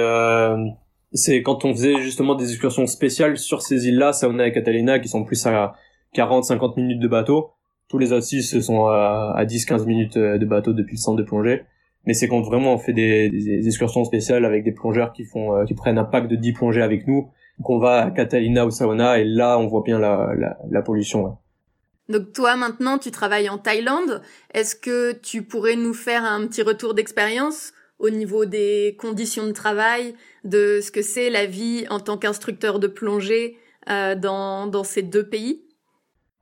c'est 1.12 1.42
quand 1.42 1.64
on 1.64 1.74
faisait 1.74 1.96
justement 1.96 2.36
des 2.36 2.52
excursions 2.52 2.86
spéciales 2.86 3.36
sur 3.36 3.62
ces 3.62 3.88
îles-là, 3.88 4.12
Sauna 4.12 4.46
et 4.46 4.52
Catalina, 4.52 5.00
qui 5.00 5.08
sont 5.08 5.24
plus 5.24 5.44
à 5.44 5.74
40-50 6.14 6.76
minutes 6.76 7.02
de 7.02 7.08
bateau 7.08 7.50
tous 7.90 7.98
les 7.98 8.12
autres 8.12 8.24
se 8.24 8.60
sont 8.60 8.86
à, 8.86 9.34
à 9.36 9.44
10-15 9.44 9.84
minutes 9.84 10.16
euh, 10.16 10.38
de 10.38 10.46
bateau 10.46 10.72
depuis 10.72 10.94
le 10.94 11.00
centre 11.00 11.18
de 11.18 11.24
plongée. 11.24 11.64
Mais 12.06 12.14
c'est 12.14 12.28
quand 12.28 12.40
vraiment 12.40 12.72
on 12.72 12.78
fait 12.78 12.92
des, 12.92 13.66
excursions 13.66 14.04
spéciales 14.04 14.44
avec 14.44 14.64
des 14.64 14.72
plongeurs 14.72 15.12
qui 15.12 15.24
font, 15.24 15.56
euh, 15.56 15.64
qui 15.64 15.74
prennent 15.74 15.98
un 15.98 16.04
pack 16.04 16.28
de 16.28 16.36
10 16.36 16.52
plongées 16.52 16.82
avec 16.82 17.06
nous, 17.06 17.28
qu'on 17.62 17.78
va 17.78 18.04
à 18.04 18.10
Catalina 18.12 18.64
ou 18.64 18.70
Sauna 18.70 19.18
et 19.18 19.24
là 19.24 19.58
on 19.58 19.66
voit 19.66 19.82
bien 19.84 19.98
la, 19.98 20.30
la, 20.38 20.56
la 20.70 20.82
pollution. 20.82 21.36
Donc 22.08 22.32
toi 22.32 22.56
maintenant 22.56 22.96
tu 22.96 23.10
travailles 23.10 23.50
en 23.50 23.58
Thaïlande. 23.58 24.22
Est-ce 24.54 24.76
que 24.76 25.12
tu 25.12 25.42
pourrais 25.42 25.76
nous 25.76 25.92
faire 25.92 26.24
un 26.24 26.46
petit 26.46 26.62
retour 26.62 26.94
d'expérience 26.94 27.72
au 27.98 28.08
niveau 28.08 28.46
des 28.46 28.96
conditions 28.98 29.46
de 29.46 29.52
travail, 29.52 30.14
de 30.44 30.80
ce 30.80 30.90
que 30.92 31.02
c'est 31.02 31.28
la 31.28 31.44
vie 31.44 31.84
en 31.90 31.98
tant 31.98 32.16
qu'instructeur 32.16 32.78
de 32.78 32.86
plongée 32.86 33.58
euh, 33.90 34.14
dans, 34.14 34.68
dans 34.68 34.84
ces 34.84 35.02
deux 35.02 35.28
pays? 35.28 35.64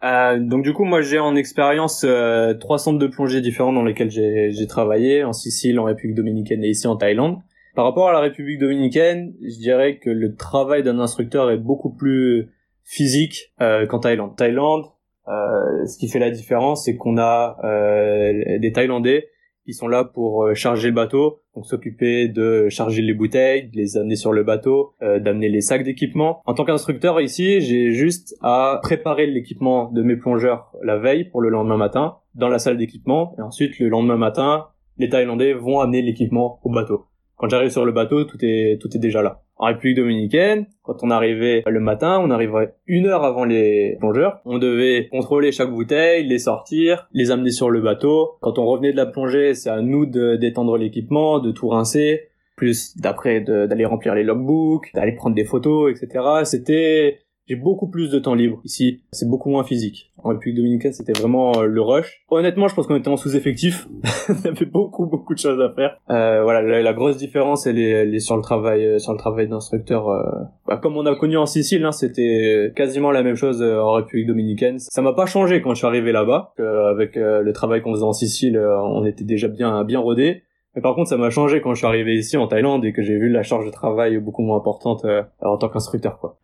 Euh, 0.05 0.39
donc 0.39 0.63
du 0.63 0.73
coup, 0.73 0.85
moi 0.85 1.01
j'ai 1.01 1.19
en 1.19 1.35
expérience 1.35 2.05
euh, 2.05 2.55
trois 2.55 2.79
centres 2.79 2.99
de 2.99 3.07
plongée 3.07 3.41
différents 3.41 3.73
dans 3.73 3.85
lesquels 3.85 4.11
j'ai 4.11 4.67
travaillé, 4.69 5.25
en 5.25 5.33
Sicile, 5.33 5.79
en 5.81 5.85
République 5.85 6.17
dominicaine 6.17 6.63
et 6.65 6.69
ici 6.69 6.87
en 6.87 6.97
Thaïlande. 6.97 7.39
Par 7.75 7.85
rapport 7.85 8.09
à 8.09 8.13
la 8.13 8.21
République 8.21 8.59
dominicaine, 8.59 9.35
je 9.41 9.57
dirais 9.59 9.99
que 9.99 10.11
le 10.11 10.35
travail 10.35 10.83
d'un 10.83 10.99
instructeur 10.99 11.51
est 11.51 11.59
beaucoup 11.59 11.91
plus 11.91 12.51
physique 12.85 13.53
euh, 13.61 13.87
qu'en 13.87 13.99
Thaïlande. 14.01 14.37
Thaïlande, 14.37 14.87
euh, 15.29 15.87
ce 15.87 15.99
qui 15.99 16.09
fait 16.09 16.19
la 16.19 16.31
différence, 16.31 16.87
c'est 16.87 16.97
qu'on 16.97 17.19
a 17.19 17.59
euh, 17.65 18.59
des 18.59 18.73
Thaïlandais 18.73 19.29
qui 19.69 19.75
sont 19.75 19.87
là 19.87 20.03
pour 20.03 20.45
euh, 20.45 20.55
charger 20.55 20.89
le 20.89 20.95
bateau, 20.95 21.43
donc 21.55 21.67
s'occuper 21.67 22.27
de 22.27 22.71
charger 22.71 23.03
les 23.03 23.13
bouteilles, 23.13 23.69
de 23.69 23.77
les 23.77 23.99
amener 23.99 24.17
sur 24.17 24.33
le 24.33 24.43
bateau, 24.43 24.95
euh, 25.03 25.19
d'amener 25.19 25.51
les 25.51 25.61
sacs 25.61 25.85
d'équipement. 25.85 26.41
En 26.47 26.55
tant 26.55 26.65
qu'instructeur 26.65 27.21
ici, 27.21 27.61
j'ai 27.61 27.93
juste 27.93 28.35
à 28.41 28.81
préparer 28.83 29.27
l'équipement 29.27 29.93
de 29.93 30.03
mes 30.03 30.17
plongeurs 30.17 30.73
la 30.83 30.97
veille 30.97 31.25
pour 31.25 31.43
le 31.43 31.51
lendemain 31.51 31.77
matin 31.77 32.17
dans 32.35 32.49
la 32.49 32.59
salle 32.59 32.79
d'équipement, 32.79 33.35
et 33.37 33.43
ensuite 33.43 33.79
le 33.79 33.91
lendemain 33.91 34.17
matin, 34.17 34.69
les 34.97 35.11
Thaïlandais 35.11 35.53
vont 35.53 35.81
amener 35.81 36.01
l'équipement 36.01 36.61
au 36.65 36.71
bateau. 36.71 37.05
Quand 37.39 37.49
j'arrive 37.49 37.71
sur 37.71 37.85
le 37.85 37.93
bateau, 37.93 38.25
tout 38.25 38.39
est 38.43 38.79
tout 38.81 38.89
est 38.97 38.99
déjà 38.99 39.23
là. 39.23 39.43
En 39.57 39.67
République 39.67 39.97
dominicaine, 39.97 40.67
quand 40.83 41.03
on 41.03 41.11
arrivait 41.11 41.63
le 41.67 41.81
matin, 41.81 42.21
on 42.21 42.31
arrivait 42.31 42.75
une 42.87 43.07
heure 43.07 43.25
avant 43.25 43.45
les 43.45 43.97
plongeurs. 43.99 44.41
On 44.45 44.59
devait 44.59 45.09
contrôler 45.09 45.53
chaque 45.53 45.71
bouteille, 45.71 46.27
les 46.27 46.39
sortir, 46.39 47.09
les 47.13 47.31
amener 47.31 47.51
sur 47.51 47.71
le 47.71 47.81
bateau. 47.81 48.39
Quand 48.41 48.59
on 48.59 48.67
revenait 48.67 48.93
de 48.93 48.97
la 48.97 49.07
plongée, 49.07 49.55
c'est 49.55 49.71
à 49.71 49.81
nous 49.81 50.07
de 50.07 50.37
d'étendre 50.37 50.77
l'équipement, 50.77 51.39
de 51.39 51.53
tout 51.53 51.69
rincer, 51.69 52.29
plus 52.57 52.97
d'après 52.97 53.41
d'aller 53.41 53.85
remplir 53.85 54.15
les 54.15 54.25
logbooks, 54.25 54.93
d'aller 54.95 55.13
prendre 55.13 55.37
des 55.37 55.45
photos, 55.45 55.91
etc. 55.91 56.25
C'était 56.45 57.21
j'ai 57.49 57.57
beaucoup 57.57 57.89
plus 57.89 58.11
de 58.11 58.19
temps 58.19 58.35
libre 58.35 58.61
ici. 58.65 59.03
C'est 59.11 59.29
beaucoup 59.29 59.49
moins 59.49 59.65
physique. 59.65 60.13
En 60.23 60.31
République 60.31 60.57
dominicaine, 60.57 60.93
c'était 60.93 61.13
vraiment 61.13 61.59
euh, 61.59 61.67
le 61.67 61.81
rush. 61.81 62.25
Honnêtement, 62.29 62.69
je 62.69 62.75
pense 62.75 62.87
qu'on 62.87 62.97
était 62.97 63.09
en 63.09 63.17
sous-effectif. 63.17 63.89
Y 64.45 64.49
avait 64.49 64.67
beaucoup, 64.67 65.07
beaucoup 65.07 65.33
de 65.33 65.39
choses 65.39 65.61
à 65.61 65.73
faire. 65.73 65.97
Euh, 66.11 66.43
voilà, 66.43 66.61
la, 66.83 66.93
grosse 66.93 67.17
différence, 67.17 67.67
elle 67.67 67.79
est, 67.79 67.89
elle 67.89 68.15
est, 68.15 68.21
sur 68.21 68.37
le 68.37 68.43
travail, 68.43 68.85
euh, 68.85 68.99
sur 68.99 69.13
le 69.13 69.19
travail 69.19 69.49
d'instructeur. 69.49 70.09
Euh... 70.11 70.23
Bah, 70.67 70.77
comme 70.77 70.97
on 70.97 71.07
a 71.07 71.17
connu 71.17 71.39
en 71.39 71.47
Sicile, 71.47 71.85
hein, 71.85 71.93
c'était 71.93 72.71
quasiment 72.77 73.11
la 73.11 73.23
même 73.23 73.37
chose 73.37 73.63
euh, 73.63 73.81
en 73.81 73.93
République 73.93 74.27
dominicaine. 74.27 74.79
Ça 74.79 75.01
m'a 75.01 75.15
pas 75.15 75.25
changé 75.25 75.63
quand 75.63 75.71
je 75.71 75.79
suis 75.79 75.87
arrivé 75.87 76.13
là-bas. 76.13 76.53
avec 76.59 77.17
le 77.17 77.53
travail 77.53 77.81
qu'on 77.81 77.95
faisait 77.95 78.05
en 78.05 78.13
Sicile, 78.13 78.59
on 78.59 79.05
était 79.07 79.25
déjà 79.25 79.49
bien, 79.49 79.85
bien 79.85 80.01
rodé. 80.01 80.43
Mais 80.75 80.83
par 80.83 80.95
contre, 80.95 81.09
ça 81.09 81.17
m'a 81.17 81.31
changé 81.31 81.63
quand 81.63 81.73
je 81.73 81.79
suis 81.79 81.87
arrivé 81.87 82.15
ici 82.15 82.37
en 82.37 82.47
Thaïlande 82.47 82.85
et 82.85 82.93
que 82.93 83.03
j'ai 83.03 83.17
vu 83.17 83.31
la 83.31 83.43
charge 83.43 83.65
de 83.65 83.71
travail 83.71 84.19
beaucoup 84.19 84.43
moins 84.43 84.59
importante 84.59 85.07
en 85.41 85.57
tant 85.57 85.69
qu'instructeur, 85.69 86.19
quoi. 86.19 86.39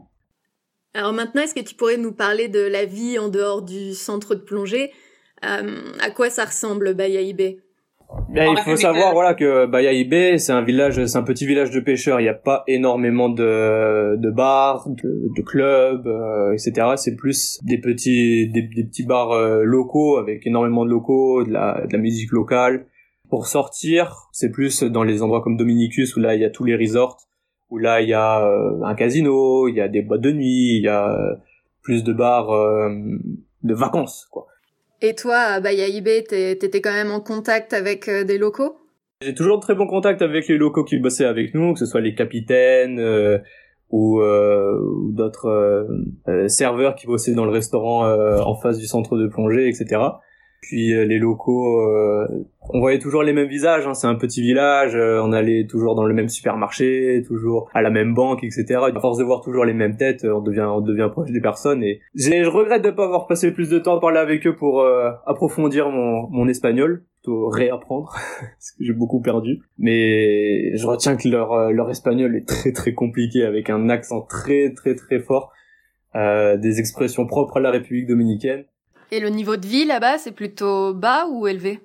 Alors 0.94 1.12
maintenant, 1.12 1.42
est-ce 1.42 1.54
que 1.54 1.60
tu 1.60 1.74
pourrais 1.74 1.96
nous 1.96 2.12
parler 2.12 2.48
de 2.48 2.60
la 2.60 2.84
vie 2.84 3.18
en 3.18 3.28
dehors 3.28 3.62
du 3.62 3.92
centre 3.94 4.34
de 4.36 4.40
plongée? 4.40 4.92
Euh, 5.44 5.76
À 6.00 6.10
quoi 6.10 6.30
ça 6.30 6.44
ressemble 6.44 6.94
Bayaïbé 6.94 7.58
ben, 8.28 8.54
il 8.56 8.62
faut 8.62 8.76
savoir 8.76 9.12
voilà 9.12 9.34
que 9.34 9.66
Bayaïbé 9.66 10.38
c'est 10.38 10.52
un 10.52 10.62
village, 10.62 11.04
c'est 11.04 11.18
un 11.18 11.22
petit 11.22 11.46
village 11.46 11.70
de 11.70 11.80
pêcheurs. 11.80 12.20
Il 12.20 12.24
n'y 12.24 12.28
a 12.28 12.34
pas 12.34 12.62
énormément 12.68 13.28
de, 13.28 14.14
de 14.16 14.30
bars, 14.30 14.88
de, 14.88 15.42
clubs, 15.42 16.06
euh, 16.06 16.52
etc. 16.52 16.92
C'est 16.96 17.16
plus 17.16 17.58
des 17.64 17.78
petits 17.78 18.48
des, 18.50 18.62
des 18.62 18.84
petits 18.84 19.04
bars 19.04 19.32
euh, 19.32 19.64
locaux 19.64 20.18
avec 20.18 20.46
énormément 20.46 20.84
de 20.84 20.90
locaux, 20.90 21.44
de 21.44 21.50
la, 21.50 21.86
de 21.86 21.92
la 21.92 21.98
musique 21.98 22.30
locale. 22.30 22.86
Pour 23.30 23.46
sortir, 23.46 24.28
c'est 24.32 24.50
plus 24.50 24.84
dans 24.84 25.02
les 25.02 25.22
endroits 25.22 25.42
comme 25.42 25.56
Dominicus 25.56 26.14
où 26.16 26.20
là 26.20 26.34
il 26.34 26.40
y 26.40 26.44
a 26.44 26.50
tous 26.50 26.64
les 26.64 26.76
resorts 26.76 27.16
où 27.70 27.78
là 27.78 28.00
il 28.00 28.08
y 28.08 28.14
a 28.14 28.46
un 28.82 28.94
casino, 28.94 29.68
il 29.68 29.76
y 29.76 29.80
a 29.80 29.88
des 29.88 30.02
boîtes 30.02 30.20
de 30.20 30.32
nuit, 30.32 30.76
il 30.76 30.82
y 30.82 30.88
a 30.88 31.16
plus 31.82 32.04
de 32.04 32.12
bars 32.12 32.48
de 33.62 33.74
vacances, 33.74 34.26
quoi. 34.30 34.46
Et 35.02 35.14
toi, 35.14 35.60
Bayaïbé, 35.60 36.24
t'étais 36.24 36.80
quand 36.80 36.92
même 36.92 37.10
en 37.10 37.20
contact 37.20 37.72
avec 37.72 38.08
des 38.08 38.38
locaux? 38.38 38.76
J'ai 39.20 39.34
toujours 39.34 39.58
de 39.58 39.62
très 39.62 39.74
bons 39.74 39.86
contacts 39.86 40.22
avec 40.22 40.48
les 40.48 40.56
locaux 40.56 40.84
qui 40.84 40.98
bossaient 40.98 41.24
avec 41.26 41.54
nous, 41.54 41.74
que 41.74 41.78
ce 41.78 41.86
soit 41.86 42.00
les 42.00 42.14
capitaines, 42.14 43.00
ou, 43.94 44.20
euh, 44.20 44.76
d'autres 45.10 45.46
euh, 45.46 45.84
euh, 46.28 46.48
serveurs 46.48 46.96
qui 46.96 47.06
bossaient 47.06 47.34
dans 47.34 47.44
le 47.44 47.52
restaurant 47.52 48.04
en 48.06 48.54
face 48.56 48.78
du 48.78 48.86
centre 48.86 49.16
de 49.16 49.28
plongée, 49.28 49.68
etc. 49.68 50.00
Puis 50.66 50.88
les 50.88 51.18
locaux, 51.18 51.78
on 52.70 52.80
voyait 52.80 52.98
toujours 52.98 53.22
les 53.22 53.32
mêmes 53.32 53.48
visages. 53.48 53.86
Hein, 53.86 53.94
c'est 53.94 54.06
un 54.06 54.14
petit 54.14 54.40
village, 54.40 54.94
on 54.96 55.32
allait 55.32 55.66
toujours 55.66 55.94
dans 55.94 56.04
le 56.04 56.14
même 56.14 56.28
supermarché, 56.28 57.22
toujours 57.26 57.68
à 57.74 57.82
la 57.82 57.90
même 57.90 58.14
banque, 58.14 58.44
etc. 58.44 58.80
À 58.94 59.00
force 59.00 59.18
de 59.18 59.24
voir 59.24 59.42
toujours 59.42 59.64
les 59.64 59.74
mêmes 59.74 59.96
têtes, 59.96 60.24
on 60.24 60.40
devient 60.40 60.66
on 60.68 60.80
devient 60.80 61.08
proche 61.12 61.30
des 61.30 61.40
personnes. 61.40 61.82
Et 61.82 62.00
je 62.14 62.48
regrette 62.48 62.82
de 62.82 62.90
pas 62.90 63.04
avoir 63.04 63.26
passé 63.26 63.52
plus 63.52 63.68
de 63.68 63.78
temps 63.78 63.96
à 63.96 64.00
parler 64.00 64.18
avec 64.18 64.46
eux 64.46 64.56
pour 64.56 64.84
approfondir 65.26 65.90
mon, 65.90 66.28
mon 66.30 66.48
espagnol 66.48 67.04
réapprendre 67.32 68.12
parce 68.40 68.72
que 68.72 68.84
j'ai 68.84 68.92
beaucoup 68.92 69.20
perdu 69.20 69.60
mais 69.78 70.76
je 70.76 70.86
retiens 70.86 71.16
que 71.16 71.28
leur 71.28 71.52
euh, 71.52 71.70
leur 71.70 71.90
espagnol 71.90 72.36
est 72.36 72.46
très 72.46 72.72
très 72.72 72.94
compliqué 72.94 73.44
avec 73.44 73.70
un 73.70 73.88
accent 73.88 74.22
très 74.22 74.72
très 74.74 74.94
très 74.94 75.20
fort 75.20 75.52
euh, 76.14 76.56
des 76.56 76.80
expressions 76.80 77.26
propres 77.26 77.58
à 77.58 77.60
la 77.60 77.70
République 77.70 78.06
dominicaine 78.06 78.64
et 79.10 79.20
le 79.20 79.28
niveau 79.28 79.56
de 79.56 79.66
vie 79.66 79.84
là-bas 79.84 80.18
c'est 80.18 80.32
plutôt 80.32 80.94
bas 80.94 81.26
ou 81.30 81.46
élevé? 81.46 81.80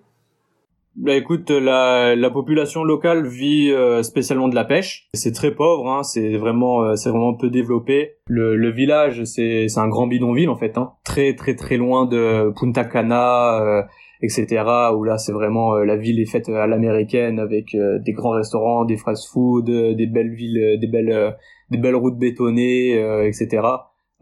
Bah 0.95 1.15
écoute, 1.15 1.49
la, 1.49 2.15
la 2.15 2.29
population 2.29 2.83
locale 2.83 3.25
vit 3.25 3.71
euh, 3.71 4.03
spécialement 4.03 4.49
de 4.49 4.55
la 4.55 4.65
pêche. 4.65 5.07
C'est 5.13 5.31
très 5.31 5.55
pauvre, 5.55 5.87
hein, 5.89 6.03
c'est 6.03 6.35
vraiment 6.37 6.83
euh, 6.83 6.95
c'est 6.95 7.09
vraiment 7.09 7.35
peu 7.35 7.49
développé. 7.49 8.15
Le, 8.27 8.55
le 8.55 8.71
village 8.71 9.23
c'est 9.23 9.67
c'est 9.69 9.79
un 9.79 9.87
grand 9.87 10.07
bidonville 10.07 10.49
en 10.49 10.57
fait, 10.57 10.77
hein, 10.77 10.93
très 11.05 11.35
très 11.35 11.55
très 11.55 11.77
loin 11.77 12.05
de 12.05 12.51
Punta 12.59 12.83
Cana, 12.83 13.85
etc. 14.21 14.63
Où 14.95 15.03
là, 15.03 15.17
c'est 15.17 15.31
vraiment 15.31 15.75
euh, 15.75 15.85
la 15.85 15.95
ville 15.95 16.19
est 16.19 16.29
faite 16.29 16.49
à 16.49 16.67
l'américaine 16.67 17.39
avec 17.39 17.73
euh, 17.75 17.99
des 17.99 18.11
grands 18.11 18.31
restaurants, 18.31 18.85
des 18.85 18.97
fast-food, 18.97 19.69
euh, 19.69 19.93
des 19.93 20.07
belles 20.07 20.33
villes, 20.33 20.77
des 20.79 20.87
belles, 20.87 21.37
des 21.69 21.77
belles 21.77 21.95
routes 21.95 22.17
bétonnées, 22.17 22.93
etc. 23.25 23.61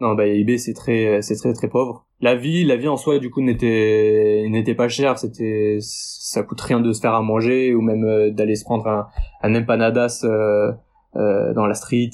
Non, 0.00 0.14
bah 0.14 0.26
IB 0.26 0.58
c'est 0.58 0.74
très, 0.74 1.22
c'est 1.22 1.34
très 1.36 1.52
très 1.52 1.68
pauvre. 1.68 2.06
La 2.20 2.34
vie, 2.34 2.64
la 2.64 2.76
vie 2.76 2.88
en 2.88 2.96
soi, 2.96 3.18
du 3.18 3.30
coup, 3.30 3.40
n'était, 3.40 4.46
n'était 4.48 4.74
pas 4.74 4.88
chère. 4.88 5.18
C'était, 5.18 5.78
ça 5.80 6.42
coûte 6.42 6.60
rien 6.60 6.80
de 6.80 6.92
se 6.92 7.00
faire 7.00 7.14
à 7.14 7.22
manger 7.22 7.74
ou 7.74 7.80
même 7.80 8.30
d'aller 8.30 8.56
se 8.56 8.64
prendre 8.64 8.88
un, 8.88 9.08
un 9.42 9.54
empanadas 9.54 10.26
dans 11.14 11.66
la 11.66 11.74
street, 11.74 12.10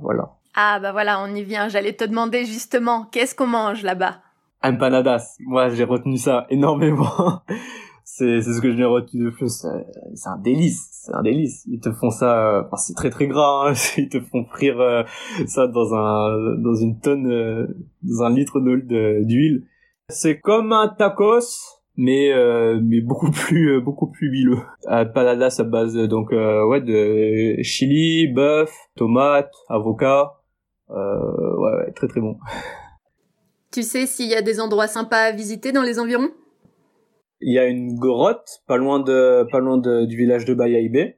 voilà. 0.00 0.32
Ah 0.54 0.80
bah 0.80 0.90
voilà, 0.92 1.20
on 1.22 1.34
y 1.34 1.42
vient. 1.44 1.68
J'allais 1.68 1.92
te 1.92 2.04
demander 2.04 2.44
justement, 2.44 3.06
qu'est-ce 3.12 3.34
qu'on 3.34 3.46
mange 3.46 3.84
là-bas? 3.84 4.16
Empanadas. 4.62 5.36
Moi, 5.46 5.68
j'ai 5.70 5.84
retenu 5.84 6.16
ça 6.16 6.46
énormément. 6.50 7.42
c'est 8.10 8.40
c'est 8.40 8.54
ce 8.54 8.60
que 8.60 8.74
je 8.74 8.82
retenu 8.82 9.26
de 9.26 9.30
plus. 9.30 9.64
C'est 10.14 10.28
un 10.28 10.38
délice, 10.38 10.88
c'est 10.92 11.14
un 11.14 11.22
délice. 11.22 11.64
Ils 11.70 11.78
te 11.78 11.92
font 11.92 12.10
ça, 12.10 12.64
enfin, 12.64 12.76
c'est 12.76 12.94
très 12.94 13.10
très 13.10 13.26
gras. 13.26 13.68
Hein. 13.68 13.74
Ils 13.98 14.08
te 14.08 14.20
font 14.20 14.44
frire 14.46 14.80
euh, 14.80 15.02
ça 15.46 15.66
dans 15.66 15.94
un 15.94 16.56
dans 16.56 16.74
une 16.74 16.98
tonne, 17.00 17.30
euh, 17.30 17.66
dans 18.02 18.22
un 18.22 18.34
litre 18.34 18.60
d'huile. 18.60 19.64
C'est 20.08 20.40
comme 20.40 20.72
un 20.72 20.88
tacos, 20.88 21.84
mais 21.96 22.32
euh, 22.32 22.80
mais 22.82 23.02
beaucoup 23.02 23.30
plus 23.30 23.80
beaucoup 23.82 24.10
plus 24.10 24.28
huileux. 24.30 24.62
À 24.86 25.04
base 25.04 25.96
donc 26.08 26.30
ouais 26.30 26.80
de 26.80 27.62
chili, 27.62 28.26
bœuf, 28.26 28.72
tomate, 28.96 29.52
avocat. 29.68 30.32
ouais, 30.88 30.96
ouais 30.96 31.92
très 31.92 32.08
très 32.08 32.20
bon. 32.20 32.38
Tu 33.70 33.82
sais 33.82 34.06
s'il 34.06 34.30
y 34.30 34.34
a 34.34 34.40
des 34.40 34.60
endroits 34.60 34.88
sympas 34.88 35.24
à 35.24 35.32
visiter 35.32 35.72
dans 35.72 35.82
les 35.82 36.00
environs? 36.00 36.30
Il 37.40 37.52
y 37.52 37.58
a 37.58 37.66
une 37.66 37.94
grotte 37.94 38.62
pas 38.66 38.76
loin 38.76 39.00
de 39.00 39.46
pas 39.50 39.60
loin 39.60 39.78
du 39.78 40.16
village 40.16 40.44
de 40.44 40.54
Bayaïbé 40.54 41.16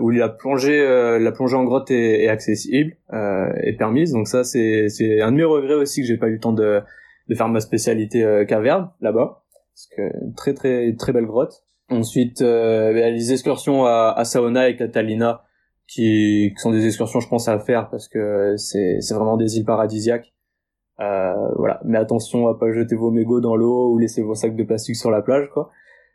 où 0.00 0.10
la 0.10 0.28
plongée 0.28 0.80
euh, 0.80 1.18
la 1.18 1.32
plongée 1.32 1.56
en 1.56 1.64
grotte 1.64 1.90
est, 1.90 2.28
accessible 2.28 2.96
euh, 3.12 3.50
et 3.62 3.74
permise. 3.76 4.12
Donc 4.12 4.28
ça 4.28 4.44
c'est 4.44 4.88
c'est 4.88 5.20
un 5.20 5.32
de 5.32 5.36
mes 5.36 5.44
regrets 5.44 5.74
aussi 5.74 6.02
que 6.02 6.06
j'ai 6.06 6.18
pas 6.18 6.28
eu 6.28 6.34
le 6.34 6.40
temps 6.40 6.52
de 6.52 6.80
de 7.28 7.34
faire 7.34 7.48
ma 7.48 7.60
spécialité 7.60 8.22
euh, 8.22 8.44
caverne 8.44 8.90
là-bas 9.00 9.42
parce 9.74 9.88
que 9.96 10.34
très 10.36 10.54
très 10.54 10.94
très 10.94 11.12
belle 11.12 11.26
grotte. 11.26 11.64
Ensuite 11.88 12.42
euh, 12.42 12.90
a 12.90 13.10
les 13.10 13.32
excursions 13.32 13.86
à, 13.86 14.12
à 14.16 14.24
Saona 14.24 14.68
et 14.68 14.76
Catalina 14.76 15.42
qui, 15.88 16.52
qui 16.54 16.60
sont 16.60 16.72
des 16.72 16.84
excursions 16.84 17.20
je 17.20 17.28
pense 17.28 17.48
à 17.48 17.58
faire 17.58 17.88
parce 17.90 18.08
que 18.08 18.56
c'est 18.56 19.00
c'est 19.00 19.14
vraiment 19.14 19.36
des 19.36 19.56
îles 19.56 19.64
paradisiaques 19.64 20.32
euh, 21.00 21.34
voilà, 21.56 21.80
mais 21.84 21.98
attention 21.98 22.48
à 22.48 22.58
pas 22.58 22.72
jeter 22.72 22.96
vos 22.96 23.10
mégots 23.10 23.40
dans 23.40 23.56
l'eau 23.56 23.92
ou 23.92 23.98
laisser 23.98 24.22
vos 24.22 24.34
sacs 24.34 24.56
de 24.56 24.64
plastique 24.64 24.96
sur 24.96 25.10
la 25.10 25.22
plage, 25.22 25.48
quoi. 25.52 25.70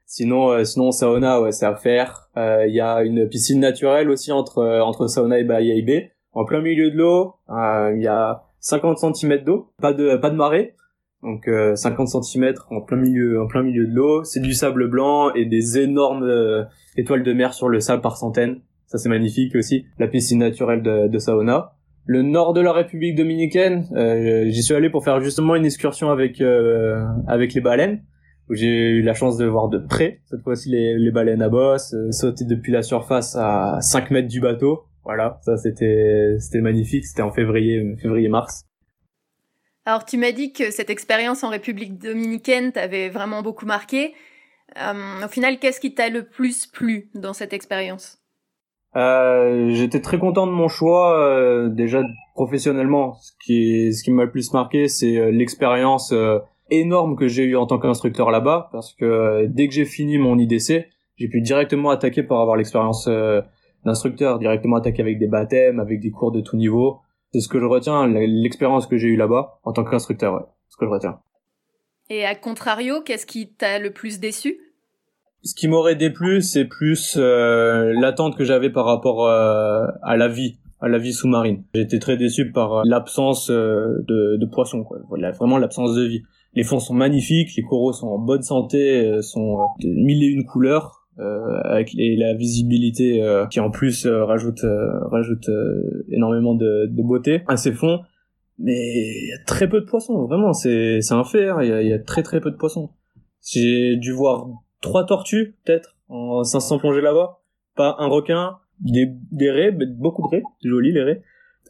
Sinon, 0.05 0.49
euh, 0.49 0.63
sinon 0.63 0.91
sauna, 0.91 1.41
ouais, 1.41 1.51
c'est 1.51 1.65
à 1.65 1.75
faire. 1.75 2.29
Euh, 2.35 2.65
il 2.67 2.73
y 2.73 2.81
a 2.81 3.03
une 3.03 3.29
piscine 3.29 3.59
naturelle 3.59 4.09
aussi 4.09 4.31
entre 4.31 4.79
entre 4.81 5.07
sauna 5.07 5.39
et 5.39 5.43
Bahia 5.43 5.79
Bay, 5.85 6.11
en 6.33 6.45
plein 6.45 6.61
milieu 6.61 6.91
de 6.91 6.97
l'eau. 6.97 7.35
Il 7.49 8.01
y 8.01 8.07
a 8.07 8.43
50 8.59 9.15
cm 9.15 9.43
d'eau, 9.43 9.71
pas 9.81 9.93
de 9.93 10.17
pas 10.17 10.29
de 10.29 10.35
marée. 10.35 10.75
Donc 11.23 11.47
50 11.75 12.07
cm 12.07 12.55
en 12.71 12.81
plein 12.81 12.97
milieu 12.97 13.41
en 13.41 13.47
plein 13.47 13.61
milieu 13.61 13.85
de 13.85 13.93
l'eau, 13.93 14.23
c'est 14.23 14.39
du 14.39 14.53
sable 14.53 14.89
blanc 14.89 15.31
et 15.33 15.45
des 15.45 15.77
énormes 15.77 16.67
étoiles 16.97 17.23
de 17.23 17.31
mer 17.31 17.53
sur 17.53 17.69
le 17.69 17.79
sable 17.79 18.01
par 18.01 18.17
centaines. 18.17 18.61
Ça 18.87 18.97
c'est 18.97 19.09
magnifique 19.09 19.55
aussi. 19.55 19.85
La 19.99 20.07
piscine 20.07 20.39
naturelle 20.39 20.81
de, 20.81 21.07
de 21.07 21.19
sauna 21.19 21.75
le 22.05 22.21
nord 22.21 22.53
de 22.53 22.61
la 22.61 22.73
République 22.73 23.15
dominicaine. 23.15 23.87
Euh, 23.95 24.45
j'y 24.49 24.63
suis 24.63 24.73
allé 24.73 24.89
pour 24.89 25.03
faire 25.03 25.21
justement 25.21 25.55
une 25.55 25.65
excursion 25.65 26.09
avec 26.09 26.41
euh, 26.41 27.05
avec 27.27 27.53
les 27.53 27.61
baleines. 27.61 28.03
Où 28.49 28.55
j'ai 28.55 28.67
eu 28.67 29.01
la 29.01 29.13
chance 29.13 29.37
de 29.37 29.45
voir 29.45 29.69
de 29.69 29.77
près 29.77 30.19
cette 30.25 30.41
fois-ci 30.41 30.69
les, 30.69 31.11
baleines 31.11 31.41
à 31.41 31.47
bosse, 31.47 31.93
euh, 31.93 32.11
sauter 32.11 32.43
depuis 32.43 32.73
la 32.73 32.81
surface 32.81 33.35
à 33.37 33.77
5 33.79 34.11
mètres 34.11 34.27
du 34.27 34.41
bateau. 34.41 34.83
Voilà, 35.05 35.39
ça 35.43 35.55
c'était 35.57 36.35
c'était 36.39 36.61
magnifique. 36.61 37.05
C'était 37.05 37.21
en 37.21 37.31
février 37.31 37.95
février 38.01 38.27
mars. 38.27 38.65
Alors 39.85 40.05
tu 40.05 40.17
m'as 40.17 40.31
dit 40.31 40.51
que 40.53 40.69
cette 40.69 40.89
expérience 40.89 41.43
en 41.43 41.49
République 41.49 41.97
dominicaine 41.97 42.71
t'avait 42.71 43.09
vraiment 43.09 43.41
beaucoup 43.41 43.65
marqué. 43.65 44.13
au 44.75 45.27
final, 45.27 45.57
qu'est-ce 45.59 45.79
qui 45.79 45.93
t'a 45.93 46.09
le 46.09 46.23
plus 46.23 46.67
plu 46.67 47.09
dans 47.15 47.33
cette 47.33 47.53
expérience? 47.53 48.20
Euh, 48.95 49.69
j'étais 49.71 50.01
très 50.01 50.19
content 50.19 50.47
de 50.47 50.51
mon 50.51 50.67
choix 50.67 51.17
euh, 51.17 51.69
déjà 51.69 52.03
professionnellement. 52.35 53.13
Ce 53.13 53.31
qui 53.43 53.93
ce 53.93 54.03
qui 54.03 54.11
m'a 54.11 54.25
le 54.25 54.31
plus 54.31 54.51
marqué, 54.53 54.87
c'est 54.87 55.17
euh, 55.17 55.31
l'expérience 55.31 56.13
énorme 56.69 57.15
que 57.15 57.27
j'ai 57.27 57.43
eue 57.43 57.55
en 57.55 57.65
tant 57.65 57.79
qu'instructeur 57.79 58.31
là-bas, 58.31 58.69
parce 58.71 58.93
que 58.93 59.45
dès 59.47 59.67
que 59.67 59.73
j'ai 59.73 59.85
fini 59.85 60.17
mon 60.17 60.37
IDC, 60.37 60.87
j'ai 61.17 61.27
pu 61.27 61.41
directement 61.41 61.89
attaquer 61.89 62.23
pour 62.23 62.39
avoir 62.39 62.55
l'expérience 62.55 63.09
d'instructeur, 63.85 64.39
directement 64.39 64.77
attaquer 64.77 65.01
avec 65.01 65.19
des 65.19 65.27
baptêmes, 65.27 65.79
avec 65.79 65.99
des 65.99 66.11
cours 66.11 66.31
de 66.31 66.41
tout 66.41 66.55
niveau. 66.55 66.99
C'est 67.33 67.41
ce 67.41 67.49
que 67.49 67.59
je 67.59 67.65
retiens, 67.65 68.07
l'expérience 68.07 68.87
que 68.87 68.97
j'ai 68.97 69.07
eue 69.07 69.17
là-bas 69.17 69.59
en 69.63 69.73
tant 69.73 69.83
qu'instructeur, 69.83 70.33
ouais, 70.33 70.45
ce 70.69 70.77
que 70.77 70.85
je 70.85 70.91
retiens. 70.91 71.19
Et 72.09 72.25
à 72.25 72.35
contrario, 72.35 73.01
qu'est-ce 73.01 73.25
qui 73.25 73.53
t'a 73.53 73.79
le 73.79 73.91
plus 73.91 74.19
déçu? 74.19 74.57
Ce 75.43 75.55
qui 75.55 75.67
m'aurait 75.67 75.95
déplu, 75.95 76.41
c'est 76.41 76.65
plus 76.65 77.15
euh, 77.17 77.93
l'attente 77.99 78.37
que 78.37 78.43
j'avais 78.43 78.69
par 78.69 78.85
rapport 78.85 79.27
euh, 79.27 79.87
à 80.03 80.17
la 80.17 80.27
vie, 80.27 80.57
à 80.79 80.87
la 80.87 80.97
vie 80.97 81.13
sous-marine. 81.13 81.63
J'étais 81.73 81.99
très 81.99 82.17
déçu 82.17 82.51
par 82.51 82.79
euh, 82.79 82.81
l'absence 82.85 83.49
de, 83.49 84.37
de 84.37 84.45
poissons, 84.45 84.83
quoi. 84.83 84.99
Voilà, 85.09 85.31
vraiment 85.31 85.57
l'absence 85.57 85.95
de 85.95 86.03
vie. 86.03 86.21
Les 86.53 86.63
fonds 86.63 86.79
sont 86.79 86.93
magnifiques, 86.93 87.55
les 87.55 87.63
coraux 87.63 87.93
sont 87.93 88.07
en 88.07 88.19
bonne 88.19 88.43
santé, 88.43 89.21
sont 89.21 89.57
de 89.79 89.87
mille 89.87 90.21
et 90.23 90.27
une 90.27 90.45
couleurs, 90.45 91.07
avec 91.63 91.91
la 91.95 92.33
visibilité 92.33 93.23
qui 93.49 93.61
en 93.61 93.71
plus 93.71 94.05
rajoute 94.05 94.65
rajoute 95.11 95.49
énormément 96.09 96.53
de, 96.53 96.87
de 96.87 97.01
beauté 97.01 97.43
à 97.47 97.55
ces 97.55 97.71
fonds. 97.71 98.01
Mais 98.59 98.73
il 98.75 99.29
y 99.29 99.33
a 99.33 99.45
très 99.45 99.69
peu 99.69 99.79
de 99.79 99.85
poissons, 99.85 100.25
vraiment, 100.25 100.51
c'est 100.51 100.99
c'est 100.99 101.13
un 101.13 101.23
fait. 101.23 101.47
Hein. 101.47 101.59
Il 101.61 101.69
y, 101.69 101.71
a, 101.71 101.81
y 101.83 101.93
a 101.93 101.99
très 101.99 102.21
très 102.21 102.41
peu 102.41 102.51
de 102.51 102.57
poissons. 102.57 102.89
J'ai 103.49 103.95
dû 103.95 104.11
voir 104.11 104.49
trois 104.81 105.05
tortues 105.05 105.55
peut-être 105.63 105.95
en 106.09 106.43
500 106.43 106.79
plongées 106.79 107.01
là-bas, 107.01 107.39
pas 107.75 107.95
un 107.99 108.07
requin, 108.07 108.57
des, 108.79 109.07
des 109.31 109.51
raies, 109.51 109.71
beaucoup 109.71 110.23
de 110.23 110.35
raies, 110.35 110.43
jolies 110.63 110.91
les 110.91 111.03
raies. 111.03 111.23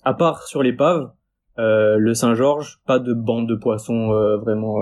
À 0.04 0.14
part 0.14 0.48
sur 0.48 0.64
l'épave, 0.64 1.12
euh, 1.60 1.98
le 1.98 2.14
Saint-Georges, 2.14 2.80
pas 2.86 3.00
de 3.00 3.14
bande 3.14 3.48
de 3.48 3.56
poissons 3.56 4.14
euh, 4.14 4.38
vraiment 4.38 4.78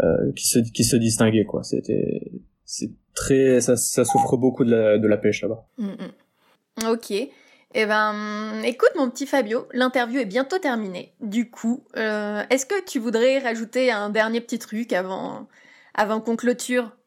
euh, 0.00 0.32
qui 0.36 0.46
se 0.46 0.58
qui 0.58 0.84
se 0.84 0.96
distinguaient 0.96 1.44
quoi. 1.44 1.62
C'était 1.62 2.32
c'est 2.64 2.90
très 3.14 3.60
ça, 3.60 3.76
ça 3.76 4.04
souffre 4.04 4.36
beaucoup 4.36 4.64
de 4.64 5.06
la, 5.06 5.16
pêche 5.16 5.42
là-bas. 5.42 5.64
Ok. 6.90 7.12
Eh 7.74 7.84
ben, 7.84 8.62
écoute 8.64 8.92
mon 8.96 9.10
petit 9.10 9.26
Fabio, 9.26 9.66
l'interview 9.72 10.20
est 10.20 10.26
bientôt 10.26 10.58
terminée. 10.58 11.14
Du 11.20 11.50
coup, 11.50 11.84
est-ce 11.94 12.66
que 12.66 12.84
tu 12.84 12.98
voudrais 12.98 13.38
rajouter 13.38 13.90
un 13.90 14.10
dernier 14.10 14.40
petit 14.40 14.58
truc 14.58 14.92
avant 14.92 15.48
avant 15.94 16.20
qu'on 16.20 16.36
clôture? 16.36 16.97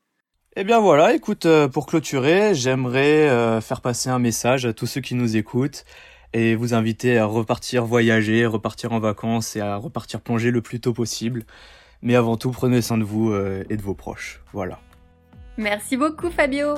Eh 0.58 0.66
bien 0.66 0.80
voilà, 0.80 1.14
écoute, 1.14 1.46
euh, 1.46 1.70
pour 1.70 1.86
clôturer, 1.86 2.54
j'aimerais 2.54 3.30
euh, 3.30 3.62
faire 3.62 3.80
passer 3.80 4.10
un 4.10 4.20
message 4.20 4.66
à 4.66 4.74
tous 4.74 4.86
ceux 4.86 5.00
qui 5.00 5.16
nous 5.16 5.38
écoutent 5.38 5.86
et 6.34 6.56
vous 6.56 6.74
inviter 6.74 7.18
à 7.18 7.26
repartir 7.26 7.86
voyager, 7.86 8.46
repartir 8.46 8.92
en 8.92 9.00
vacances 9.00 9.56
et 9.56 9.62
à 9.62 9.78
repartir 9.78 10.20
plonger 10.20 10.52
le 10.52 10.62
plus 10.62 10.82
tôt 10.82 10.92
possible. 10.92 11.44
Mais 12.02 12.16
avant 12.16 12.36
tout, 12.36 12.52
prenez 12.52 12.82
soin 12.82 12.98
de 12.98 13.04
vous 13.06 13.32
euh, 13.32 13.64
et 13.70 13.78
de 13.78 13.82
vos 13.82 13.94
proches. 13.94 14.42
Voilà. 14.52 14.80
Merci 15.58 15.96
beaucoup 15.96 16.30
Fabio. 16.30 16.76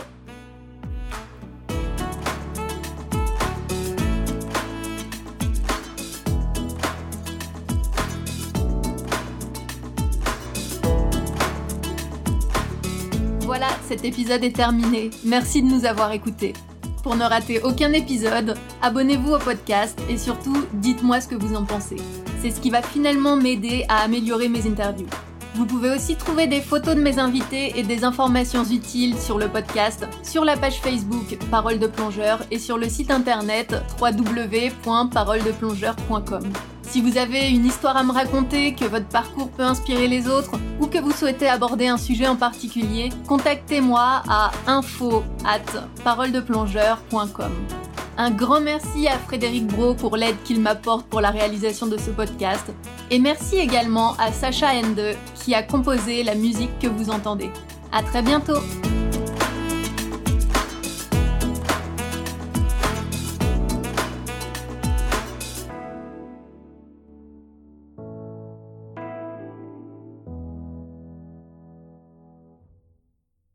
Cet 13.94 14.06
épisode 14.06 14.44
est 14.44 14.56
terminé. 14.56 15.12
Merci 15.24 15.62
de 15.62 15.68
nous 15.68 15.86
avoir 15.86 16.12
écoutés. 16.14 16.54
Pour 17.04 17.16
ne 17.16 17.26
rater 17.26 17.62
aucun 17.62 17.94
épisode, 17.94 18.56
abonnez-vous 18.82 19.34
au 19.34 19.38
podcast 19.38 20.02
et 20.10 20.18
surtout, 20.18 20.66
dites-moi 20.74 21.22
ce 21.22 21.28
que 21.28 21.36
vous 21.36 21.56
en 21.56 21.64
pensez. 21.64 21.98
C'est 22.42 22.50
ce 22.50 22.60
qui 22.60 22.72
va 22.72 22.82
finalement 22.82 23.36
m'aider 23.36 23.86
à 23.90 23.98
améliorer 23.98 24.50
mes 24.50 24.66
interviews. 24.66 25.06
Vous 25.54 25.68
pouvez 25.68 25.92
aussi 25.92 26.16
trouver 26.16 26.48
des 26.48 26.60
photos 26.60 26.96
de 26.96 27.02
mes 27.02 27.20
invités 27.20 27.78
et 27.78 27.84
des 27.84 28.04
informations 28.04 28.64
utiles 28.64 29.16
sur 29.20 29.38
le 29.38 29.48
podcast, 29.48 30.08
sur 30.24 30.44
la 30.44 30.58
page 30.58 30.82
Facebook 30.82 31.38
Parole 31.52 31.78
de 31.78 31.86
plongeur 31.86 32.42
et 32.50 32.58
sur 32.58 32.80
le 32.80 32.90
site 32.90 33.12
internet 33.12 33.76
www.paroledeplongeur.com. 34.02 36.52
Si 36.94 37.02
vous 37.02 37.18
avez 37.18 37.50
une 37.50 37.66
histoire 37.66 37.98
à 37.98 38.04
me 38.04 38.12
raconter, 38.12 38.76
que 38.76 38.86
votre 38.86 39.08
parcours 39.08 39.50
peut 39.50 39.64
inspirer 39.64 40.08
les 40.08 40.28
autres 40.28 40.52
ou 40.80 40.86
que 40.86 41.00
vous 41.00 41.10
souhaitez 41.10 41.48
aborder 41.48 41.88
un 41.88 41.98
sujet 41.98 42.28
en 42.28 42.36
particulier, 42.36 43.10
contactez-moi 43.28 44.22
à 44.30 44.52
info 44.68 45.24
at. 45.44 45.64
Un 48.20 48.30
grand 48.30 48.62
merci 48.62 49.08
à 49.08 49.18
Frédéric 49.18 49.66
Bro 49.66 49.96
pour 49.96 50.18
l'aide 50.18 50.36
qu'il 50.44 50.62
m'apporte 50.62 51.08
pour 51.08 51.20
la 51.20 51.32
réalisation 51.32 51.88
de 51.88 51.98
ce 51.98 52.12
podcast. 52.12 52.72
Et 53.10 53.18
merci 53.18 53.58
également 53.58 54.14
à 54.20 54.32
Sacha 54.32 54.68
Ende 54.76 55.16
qui 55.34 55.56
a 55.56 55.64
composé 55.64 56.22
la 56.22 56.36
musique 56.36 56.78
que 56.78 56.86
vous 56.86 57.10
entendez. 57.10 57.50
À 57.92 58.04
très 58.04 58.22
bientôt! 58.22 58.60